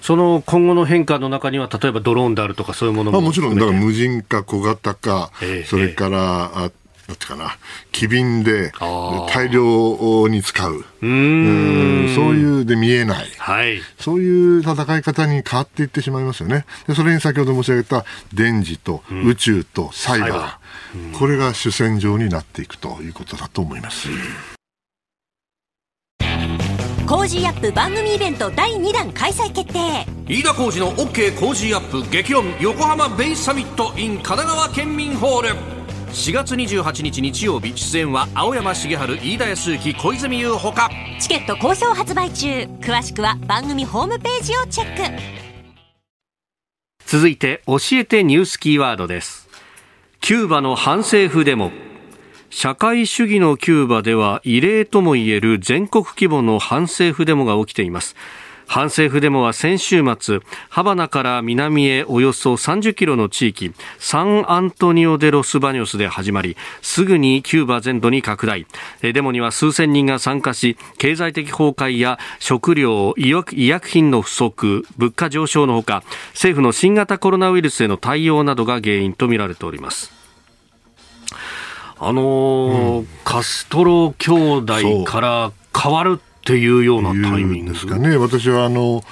[0.00, 6.70] その今後の変化の中には、例えばドローンであるとか、そういうものももちろん、だから無人か小型か、えー、それから、あ
[7.08, 7.56] なんてかな、
[7.90, 10.84] 機敏で大量に使う。
[11.02, 12.14] うん。
[12.14, 16.64] そういうで見えない、はい、そういう戦い方に変わっていってしまいますよね。
[16.86, 24.08] でそれに先ほど申し上げた電磁と宇宙とサイバー、うん、これが主戦場になっていくということだと思います。
[27.06, 30.06] コージーアップ番組イベント第2弾開催決定。
[30.26, 35.71] 飯田浩司の OK コージーアップ激論横浜ベイサミット in 神奈川県民ホール
[36.12, 40.90] 4月28日日曜日出演は青山繁晴飯田泰之小泉悠ほか。
[41.18, 42.48] チケット好評発売中。
[42.80, 45.22] 詳しくは番組ホームページをチェック。
[47.06, 49.48] 続いて教えてニュースキーワードです。
[50.20, 51.72] キューバの反政府デモ。
[52.50, 58.14] 社会主義のキューバでは異例ともいえる全国規模の反政府デモが起きています
[58.72, 68.66] 反政府デモは先週末ハバナから南へおよそ30キロの地域サンアントニオ・デ・ロスバニョスで始まりすぐにキューバ全土に拡大。
[69.02, 80.10] デモには数千人が参加し経済的崩壊や食料医薬品の不足物価上昇のほか政府の新型コロナウイルスへの対応などが原因とみられております。
[81.98, 88.16] あのーうん、カストロ兄弟から変わるっていうようなタイミングですかね。
[88.16, 89.04] 私はあの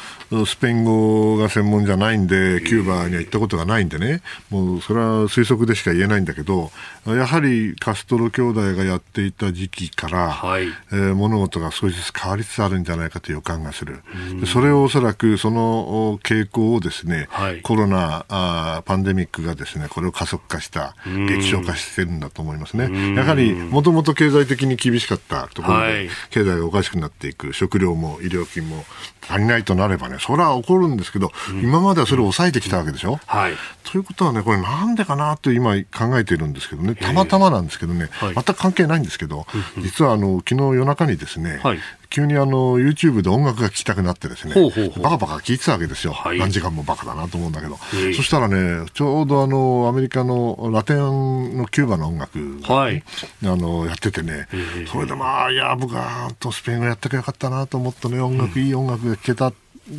[0.46, 6.70] スペイン語が専門じゃないんで、キューバには行ったことがないんでね、もうそれは推測でしか言えないんだけど、
[7.06, 14.02] やはりカストロ兄弟がやっていた時期から、はい、えー、物事が少しずつ変わりつつあるんじゃないかという予感がする。
[14.46, 23.16] それをおそらくその傾向をですね、はい、コロナあ、パンデミックがですね、これを加速化した、激症化してるんだと思いますね。
[23.16, 28.84] やはり、もともと経済的に厳しかったところで、経済がおかしくなっていく、食料も医療品も
[29.28, 33.18] 足りないとなればね、それは起こるんですけど、うん、今まではそれを抑えてきたわけでしょ？
[33.26, 33.54] はい、
[33.84, 39.46] ということはね、これなんでかなと今考えているんですけどね、たまたまなんですけどね、全く関係ないんですけど、
[39.78, 41.78] 実はあの昨日夜中にですね、はい、
[42.10, 45.02] 急にあの YouTube で音楽が聴きたくなってですね、ほうほうほう。
[45.02, 47.76] バカバカ聴いてたわけですよ、はい、何時間もバカだなと思うんだけど、
[48.14, 53.02] そしたらね、ちょうどあのアメリカのラテンのキューバの音楽が、はい、
[53.44, 54.48] あのやっててね、
[54.92, 59.52] それでまあ、いや、僕はとスペイン語やってくよかったなと思ったね、音楽、いい音楽が聴けた。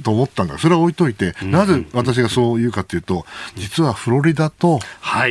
[0.04, 0.58] と思ったんだ。
[0.58, 3.26] それは置いといて、なぜ私がそう言うかというと、
[3.56, 4.80] 実はフロリダと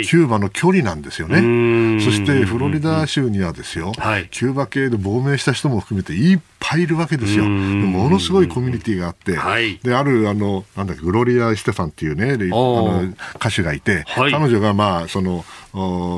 [0.04, 2.00] キューバの距離なんですよね。
[2.00, 3.92] そしてフロリダ州にはですよ、
[4.30, 7.44] キューバ系で亡命した人も含めていっぱいいるわけですよ。
[7.44, 9.38] ものすごいコミュニティがあって、
[9.82, 15.44] で、ある、あの、なんだっけ、グロリア・ステファンっていうね、あの歌手がいて、彼女がまあ、その、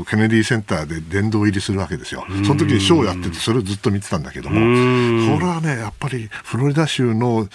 [0.09, 2.25] ケネディセンターで殿堂入りするわけですよ。
[2.45, 7.49] その時にショーをやってて、それをずっと見てたんだけども、これはね、やっぱりフロリダ州の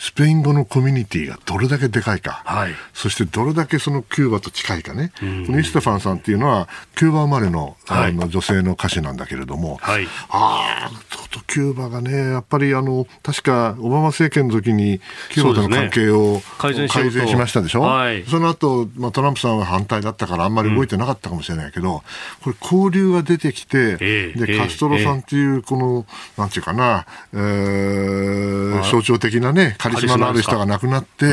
[0.00, 16.88] スペイン語のコミュニティがどれだけでかいか、はい、そしてどれだけそのキューバと近いかね、このイステファンさんっていうのは、キューバ生まれの,、あの女性の歌手なんだけれども、はい、ああ、ちょっとキューバがね、やっぱりあの確かオバマ政権の時に、キューバとの関係を、ね、改善
[17.28, 22.02] しましたでしょ、はい、その後、まあトランプさんは反対だったから、あんまり動いてなかったかもしれないけど、
[22.42, 31.26] これ、交流が出てきて、えー、でカストロさんっていう、この、えー、なんていうかな、えー、象徴的なね、カリスマのある人が亡くなって、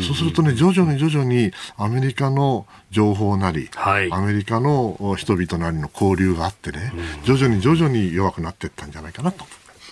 [0.00, 6.92] そうするとね、徐々に徐々にアメリカの情報なり、はい、アメリカの人々なりの交流があってね、
[7.24, 9.44] 徐々に徐々に弱くなっていったんじゃないかなと。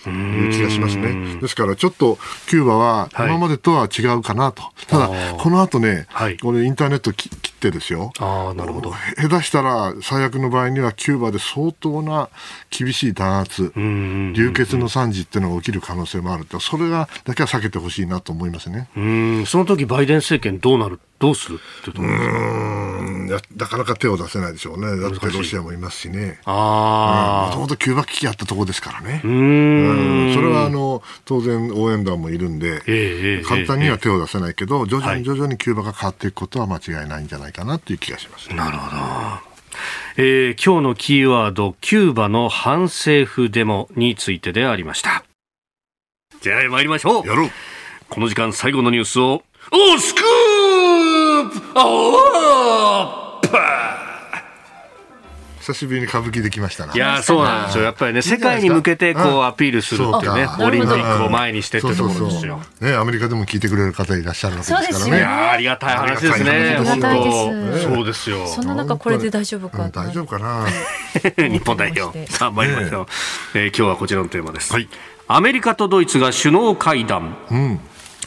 [0.09, 1.37] いう気がしますね。
[1.39, 4.61] ですからちょっとキューバは今までとは違うかなと。
[4.63, 8.11] はい、ただ、この後ね、はい、これインターネット切ってですよ。
[8.19, 8.93] あなるほど。
[9.17, 12.29] 下手したら最悪の場合にはキューバで相当な
[12.69, 16.59] 厳しい弾圧、流血の惨事っていうのが起きる可能性もあると。
[16.59, 18.89] それがだけは避けてほしいなと思いますね。
[18.95, 23.55] うん、その時バイデン政権どうなるどうするってところですか？
[23.55, 24.99] なかなか手を出せないでしょうね。
[24.99, 26.41] だってロシアもいますしね。
[26.43, 27.47] ああ。
[27.47, 29.21] もともとキューバ危機あったところですからね。
[29.23, 30.33] うん。
[30.33, 38.97] それはあの、当然応援団もいるんで、えー、簡単には手を出せないけど、徐々に徐々にキューバが変わっていくことは間違いないんじゃないかなという気がします、ね、なるほど。
[40.17, 45.23] えー、今日のキーワード、キューバの反政府デモについてでありました。
[46.41, 47.25] じゃあ参りましょう。
[47.27, 47.49] やろう。
[48.09, 50.52] この時間最後のニュースを、おスクープおー
[55.59, 70.65] 久しぶりに歌舞伎できましたいやそうなんですよやっぱりね世界に向けてこうアピールするっていうねオリンピックを前にしてってところですよねアメリカでも聞いてくれる方いらっしゃるわけですからねいやありがたい話ですね本当そうですよそんな中これで大丈夫か大丈夫かな
[71.37, 74.73] 日本代表さあ参りましょうえ今日はこちらのテーマです
[75.29, 77.79] アメリカとドイツが首脳会談うん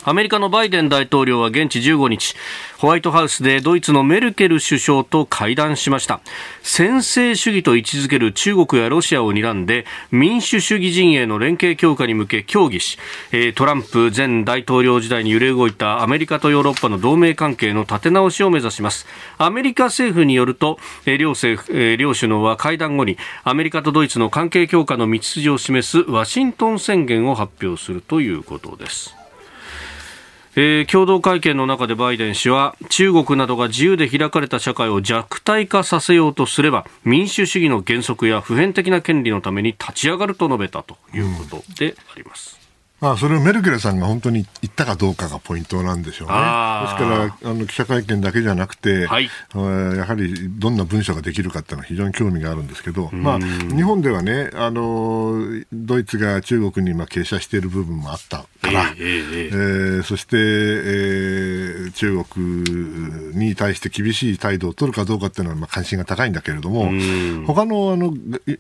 [0.05, 2.35] アメリカのバイデン大統領は現地15日
[2.79, 6.21] ホワイトハウスでドイツのメルケル首相と会談しました。
[6.63, 12.99] 専制主義と位置づける中国やロシアを睨んで民主主義陣営の連携強化に向け協議し
[13.55, 19.07] トランプ前大統領時代に揺れ動いたアメリカとヨーロッパの同盟関係の立て直しを目指します。
[19.39, 20.79] アメリカ政府によると
[21.19, 29.17] 両政府両首脳は会談後にアメリカとドイツの関係強化の道筋を示すワシントン宣言を発表するということです。
[30.59, 42.66] えー、共同会見の中でバイデン氏は中国などが自由で開かれた社会を弱体化させようとすれば民主主義の原則や普遍的な権利のために立ち上がると述べたということであります。
[43.01, 46.35] まあ、それをメルケルさんが本当に言ったかどうかがポイントなんでしょうね。
[46.35, 55.43] ですからあの記者会見だけじゃなくて、はい、やはりどんな文書ができるかっていうのは非常に興味があるんですけど、まあ、日本ではねあの
[55.73, 66.91] ドイツが中国にまあ傾斜している部分もあったから、えー、えー、そして、えー、中国に対して厳しい態度を取るかどうかっていうのはまあ関心が高いんだけれども、
[67.47, 68.15] 他のあの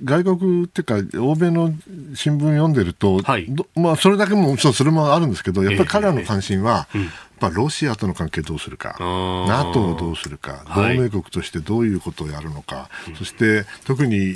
[0.04, 1.72] 外国っていうか欧米の
[2.14, 14.34] 新聞読んでると、はい、まあ、それだけももちろんそれもあるんですけど、やっぱり彼らの関心は、やっぱロシアとの関係どうするか、NATO をどうするか、同盟国としてどういうことをやるのか、はい、そして特に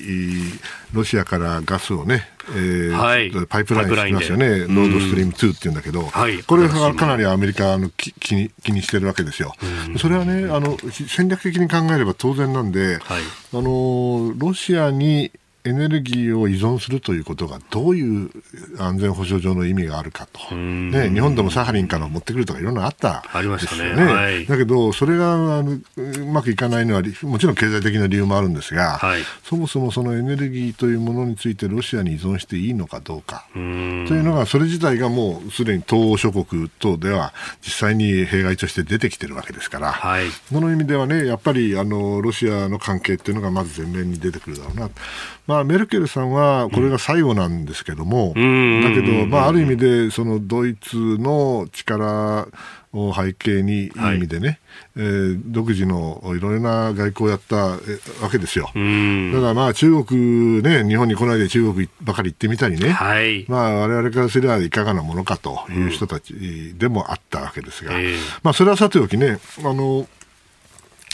[0.93, 9.55] ロシアからガスをね、えーはい、パイプラインしてますよね、ロードストリーム2っていうんだけど、はい、これはかなりアメリカの気気に気にしてるわけですよ。
[9.99, 10.77] それはねあの、
[11.09, 15.31] 戦略的に考えれば当然なんで、あのロシアに
[15.65, 18.31] エネルギーを依存するということがどういう
[18.79, 23.23] 安全保障上の意味があるかと、ね、日本でもサハリンから持ってくるとかいろんなあった。
[23.33, 33.47] ありましたね、はい、だけど、それがあのうまくいかないのはもちろん経済的な理由もあるんですが、はい、そもそもそのエネルギーというものについてロシアに依存していいのかどうか。
[33.53, 44.91] というのがそれ自体がもうすでに東欧諸国等では実際に弊害として出てきてるわけですから、はい、その意味ではねやっぱりあのロシアの関係っていうのがまず前面に出てくるだろうな。
[45.51, 52.47] まあ、メルケルさんはこれが最後なんですけども、うん、だけど、まあ、ある意味でそのドイツの力
[52.93, 53.87] を背景にい。
[53.87, 54.59] い意味でね、はい、
[54.97, 57.79] えー、独自のいろいろな外交をやったわ
[58.31, 58.67] けですよ。
[58.67, 70.07] だからまあ中国ね、日本に来ないで中国ばかり行ってみたりね、はい、まあ我々からすればいかがなものかという人たちでもあったわけですが、うん、まあそれはさておきね、あの、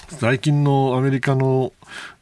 [0.09, 1.73] 最近のアメリカの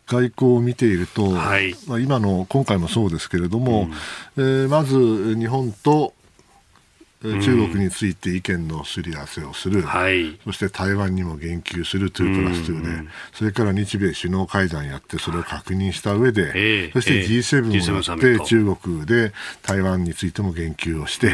[0.06, 3.88] 外交を見ていると、はい、まあ、今の今回もそうですけれども、
[4.36, 6.14] うん、えー、まず日本と
[7.24, 19.32] 中国について意見のすり合わせをする、はい、そして台湾にも言及する2プラス2で、うん、それから日米首脳会談やってそれを確認した上で、えー、そして G7 をやって中国で
[19.62, 21.30] 台湾についても言及をして、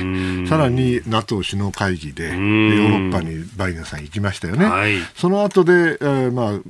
[0.49, 4.67] さらに NATO 首脳会議でヨーロッパにバイデンさん行きましたよね。
[4.67, 6.61] はい、その後で、えーまあ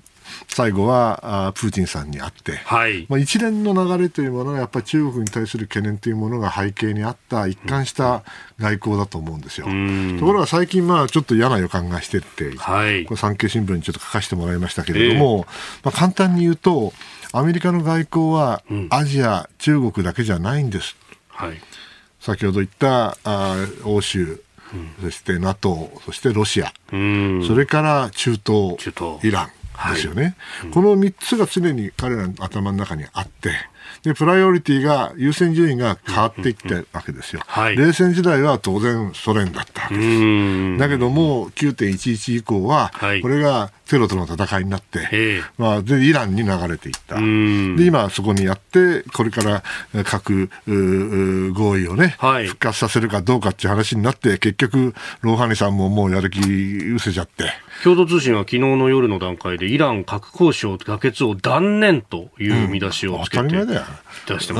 [0.49, 8.22] 最後はあプーチンさんに会って、はい、まあ、一連の流れというものがやっぱり中国に対する懸念というものが背景にあった一貫した
[8.59, 9.66] 外交だと思うんですよ。
[9.66, 16.93] ところが最近、まあ、ちょっと嫌な予感がしてって、はい、これ産経新聞にちょっと書かせてもらいましたけれども、えー、まあ、簡単に言うと
[17.33, 20.97] アメリカの外交はアジア、うん、中国だけじゃないんです。
[21.28, 21.61] はい、
[22.20, 24.43] 先ほど言ったあ欧州
[25.03, 29.24] そして NATO、そしてロシア、それから中東、中東。
[29.26, 29.51] イラン、
[29.93, 33.51] ですよね、はい、この3つが常に彼らの頭の中にあって、
[34.03, 37.43] で、プライオリティが、優先順位が変わっていったわけですよ。
[37.47, 40.78] はい、冷戦時代は当然ソ連だったわけです。
[40.78, 47.16] だけども、9.11以降は、これがテロとの戦いになって、まあ、で、イランに流れていった。
[47.16, 47.22] で、
[47.84, 57.53] 今そこにやって、これから核合意をね、はい、復活させるかどうかっていう話になって、結局、ローハニさんももうやる気失せちゃって。
[57.82, 63.86] 共同通信は昨日の夜の段階で、イラン核交渉妥結を断念という見出しをつけて、うん、当たり前だよ。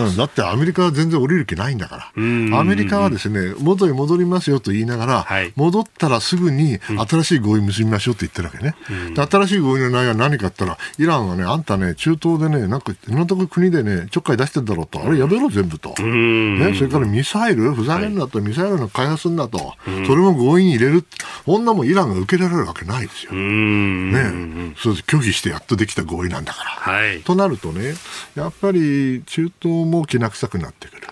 [0.01, 8.75] うん、だってアメリカは全然降りる気ないんだから、アメリカはですね元に戻りますよと言いながら、はい、戻ったらすぐに新しい合意結びましょうって言ってるわけね、
[9.15, 19.75] で新しい合意の内容は何かって言ったら、イランはね、あんたね、中東でね、なんかいろんなとこ国でね、ちょっかい出してんだろうと、あれやめろ、全部と、ね、それからミサイル、ふざけんなと、はい、ミサイルの開発すんだと、
[20.07, 21.05] それも合意に入れる、
[21.45, 23.33] こんなもんイランが受けられるわけないですよ。
[23.33, 26.71] ね、そう拒否してやっとできた合意なんだから。
[26.71, 27.95] はい、となるとね、
[28.35, 31.03] やっぱり中東もきな臭くなってくる。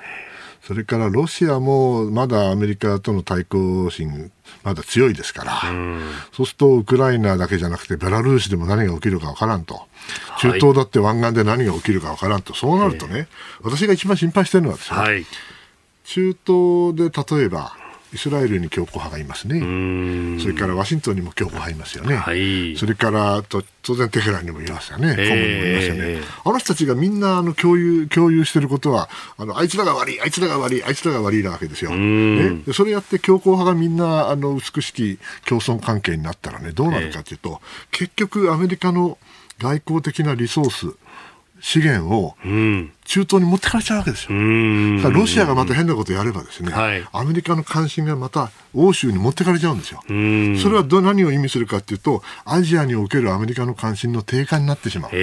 [0.68, 4.30] それからロシアもまだアメリカとの対抗心、
[4.62, 5.98] まだ強いですから、う
[6.30, 9.80] そうするとウクライナだけじゃなくて、ベラルーシでも何が起きるか分からんと、
[10.40, 13.28] 中東だって湾岸で何が起きるか分からんと、そうなるとね、
[13.62, 15.24] 私が一番心配してるのはですね、はい、
[16.04, 17.72] 中東で例えば、
[18.12, 19.60] イスラエルに強硬派がいますね。
[20.40, 22.16] それからワシントンにも強硬派いますよね。
[22.16, 25.14] はい、それからと当然テヘランにもいますよね。
[25.14, 26.18] コムにもいますよね。
[26.44, 31.90] あの人たちがみんなあの共有共有していることはあのあいつらが悪いあいつらが悪いあいつらが悪いなわけですよ。
[31.94, 39.18] ね、それやって強硬派がみんなあの美しき共存関係になったらねどうなるかというと結局アメリカの
[39.58, 40.96] 外交的なリソース
[41.60, 42.34] 資源を
[43.08, 44.38] 中東に持ってかれちゃうわけですよ。
[45.10, 50.02] ロシアがまた変なことやればですね、はい、アメリカの関心がまた欧州に持ってかれちゃうんですよ。
[50.02, 55.10] それはど何を意味するかというと、アジアにおけるアメリカの関心の低下になってしまう。
[55.10, 55.16] そ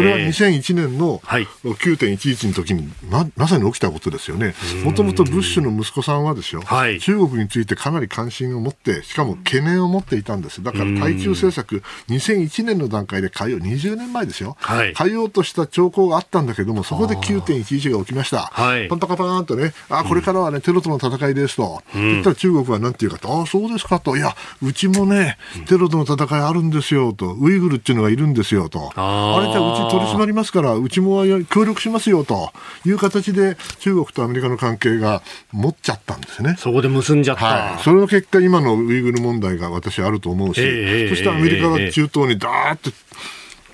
[0.00, 4.54] れは2001年の9.11の時にままさに起きたことですよね。
[4.84, 10.62] もともとブッシュの息子さんはですよ、はい、中国についてかなり関心を持って、しかも懸念を持っていたんです。
[10.62, 18.50] だから対中政策、2001年の段階で変えよう、20年前ですよ、はい、変えようとした兆候があったんだけども、そこで9.11が起きました。
[18.52, 21.82] はい、パンパカパーンとね、あ、これからはね、テロとの戦いですと。
[21.94, 24.16] うん、言ったら中国はなんていうかと、ああ、そうですかと。
[24.16, 27.34] いや、うちもね、テロとの戦いあるんですよと。
[27.34, 28.92] ウイグルっていうのがいるんですよと。
[28.96, 32.52] あれじゃあうち取り締まりますから、うちも協力しますよと
[32.84, 36.56] いう形で中国とアメリカの関係が持っちゃったんですね。
[36.58, 37.46] そこで結んじゃった。
[37.46, 37.82] はい。
[37.82, 42.90] それの結果、今のウイグル問題が私あると思うし、えー、そしてアメリカが中東にダーッと、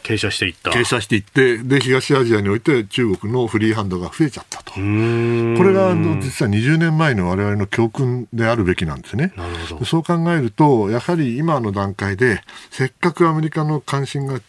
[0.02, 0.70] 傾斜していった。
[0.70, 4.72] 傾斜していってで東アジアにおいて中国のフリーハンドが増えちゃったと。
[4.72, 9.32] これがあの実は20年前の我々の教訓であるべきなんですね。
[9.84, 14.40] そう考えるとやはり今の段階でせっかくアメリカの関心が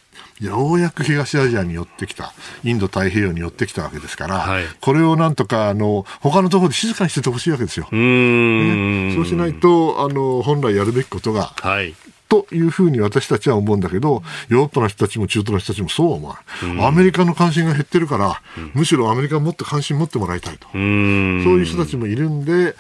[0.42, 2.34] ようやく東アジアに寄ってきた、
[2.64, 7.88] インド太平洋に寄ってきたわけですから、はい、これをなんとか、あの、他のところで静かにしててほしいわけですよ。
[7.92, 11.96] ね、そうしないと、あの、本来やるべきことが、はい、
[12.34, 16.88] というふうに私たちは思うんだけど、ヨーロッパの人たちも中東の人たちもそう思わない。
[16.88, 18.42] アメリカの関心が減ってるから、
[18.74, 20.68] むしろアメリカもっと関心持ってもらいたいと。
[20.72, 22.76] そういう人たちもいるんで、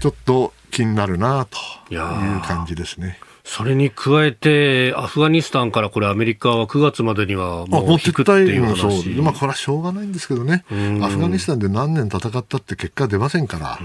[0.00, 2.00] ちょっと気になるなという
[2.40, 3.18] 感じですね。
[3.46, 9.22] それに加えて、アフガニスタンからこれ、アメリカは9月までにはもう引くっていう話、そう。
[9.22, 10.64] まあ、これはしょうがないんですけどね、
[11.02, 13.78] アフガニスタンで何年戦ったって結果出ませんから、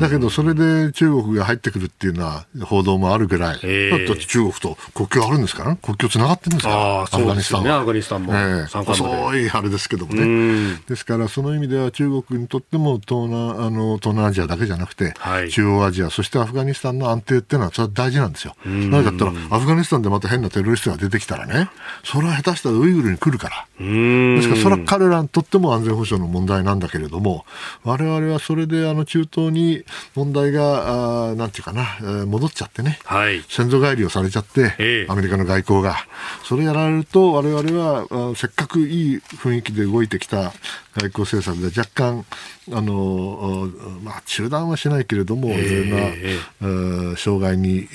[0.00, 7.76] だけどそれで中国が入ってくるっていうのは報道もあるぐらい、えー、だって中国と国境あるんですから、国境つながってるんですから、アフガニスタンは。
[7.76, 18.54] アフガニスタンも、えー、遅いあれですけどもね、ですからその意味では中国にとっても東南あの東南アジアだけじゃなくて、はい、中央アジア、そしてアフガニスタンの安定っていうのは、それは大事なんですよ。
[18.90, 21.70] なぜだったら、アフガニスタンでまた変なテロリストが出てきたらね、
[22.04, 23.66] それは下手したらウイグルに来るから。
[23.78, 27.44] ですから、それは彼らにとっても安全保障の問題なんだけれども、
[27.84, 35.96] 我々はそれであの中東に問題が、あなんていうかな、えー、戻っちゃってね、はい、先祖返りをされちゃって、えー、アメリカの外交が。
[36.44, 40.52] それやられると、我々はあせっかくいい雰囲気で動いてきた
[40.94, 42.24] 外交政策で若干、
[42.72, 43.68] あの
[44.02, 47.88] まあ、中断はしないけれども、いろんな、えー、障害に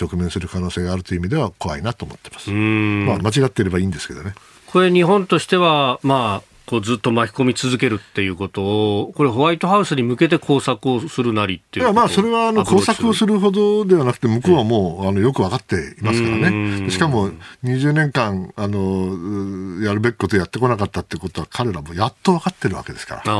[0.00, 2.50] 直面する可能性があるという意味では怖いなと思ってます。
[2.50, 4.34] まあ、間違っていればいいんですけどね。
[4.76, 17.30] これ、日本としては、まあ、こうずっと巻き込み続けるっていうことを、これ、ホワイトハウスに向けて工作をするなりっていういやまあそれはあの工作をするほどではなくて、向こうはもうあのよく分かっていますからね、しかも
[17.64, 23.32] 20年間あの、やるべきことやってこなかったってことは、彼らもやっと分かってるわけですから、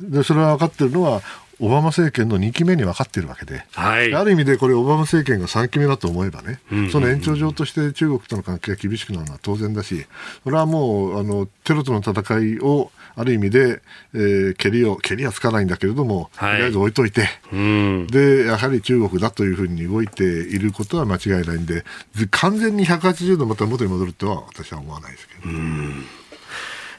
[0.00, 1.20] でそれは分かってるのは、
[1.60, 10.06] オバマ政権の2期目に分かっているわけで、はい、ある意味でこれ、オバマ政権が3期目だと思えばね、うんうんうん、その延長上として中国との関係が厳しくなるのは当然だし、
[10.44, 13.82] それはもうあのテロとの戦いをある意味で、
[14.14, 21.84] えー、蹴りを、蹴りはつかないんだけれども、はい、とりあえず置いといて、うん、で、やはり中国だというふうに動いていることは間違いないんで、
[22.30, 25.50] 完全に180度また元に戻るとは私は思わないですけど。
[25.50, 26.04] うん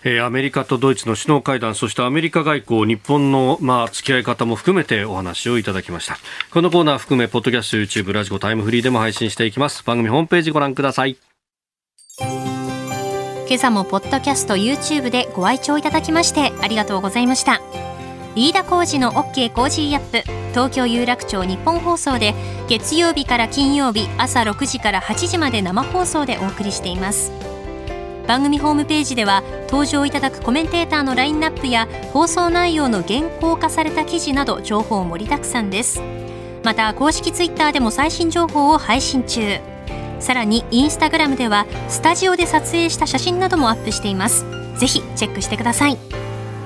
[0.04, 6.18] えー、アメリカとドイツの首脳会談、そしてアメリカ外交、日本の、まあ、付き合い方も含めてお話をいただきました。
[6.52, 9.84] このコーナー含め、ポッドキャスト、YouTube、ラジコ、タイムフリーでも配信していきます。
[9.84, 11.18] 番組ホームページご覧ください。
[13.50, 17.60] 今朝もポッドキャスト YouTube でご愛聴いただきましてありがとうございました
[18.36, 20.22] 飯田浩司の OK コージーアップ
[20.52, 22.36] 東京有楽町ニッポン放送で
[22.68, 27.49] 月曜日から金曜日朝6時から8時まで生放送でお送りしています
[28.30, 36.00] 番組ホームページでは登場いただくコメンテーターのラインナップや放送内容の原稿化された記事など情報盛りだくさんです。
[36.64, 39.60] また公式ツイッターでも最新情報を配信中。
[40.20, 44.46] さらにインスタグラムではスタジオで撮影した写真などもアップしています。
[44.78, 45.98] ぜひチェックしてください。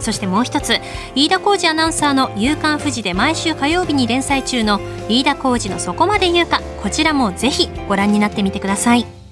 [0.01, 0.81] そしてもう一つ
[1.15, 9.22] 飯田浩二アナウンサーの「夕刊富士」で毎週火曜日に連載中の飯田浩二の「そこまで言うか」こちらもぜひご覧になってみてください。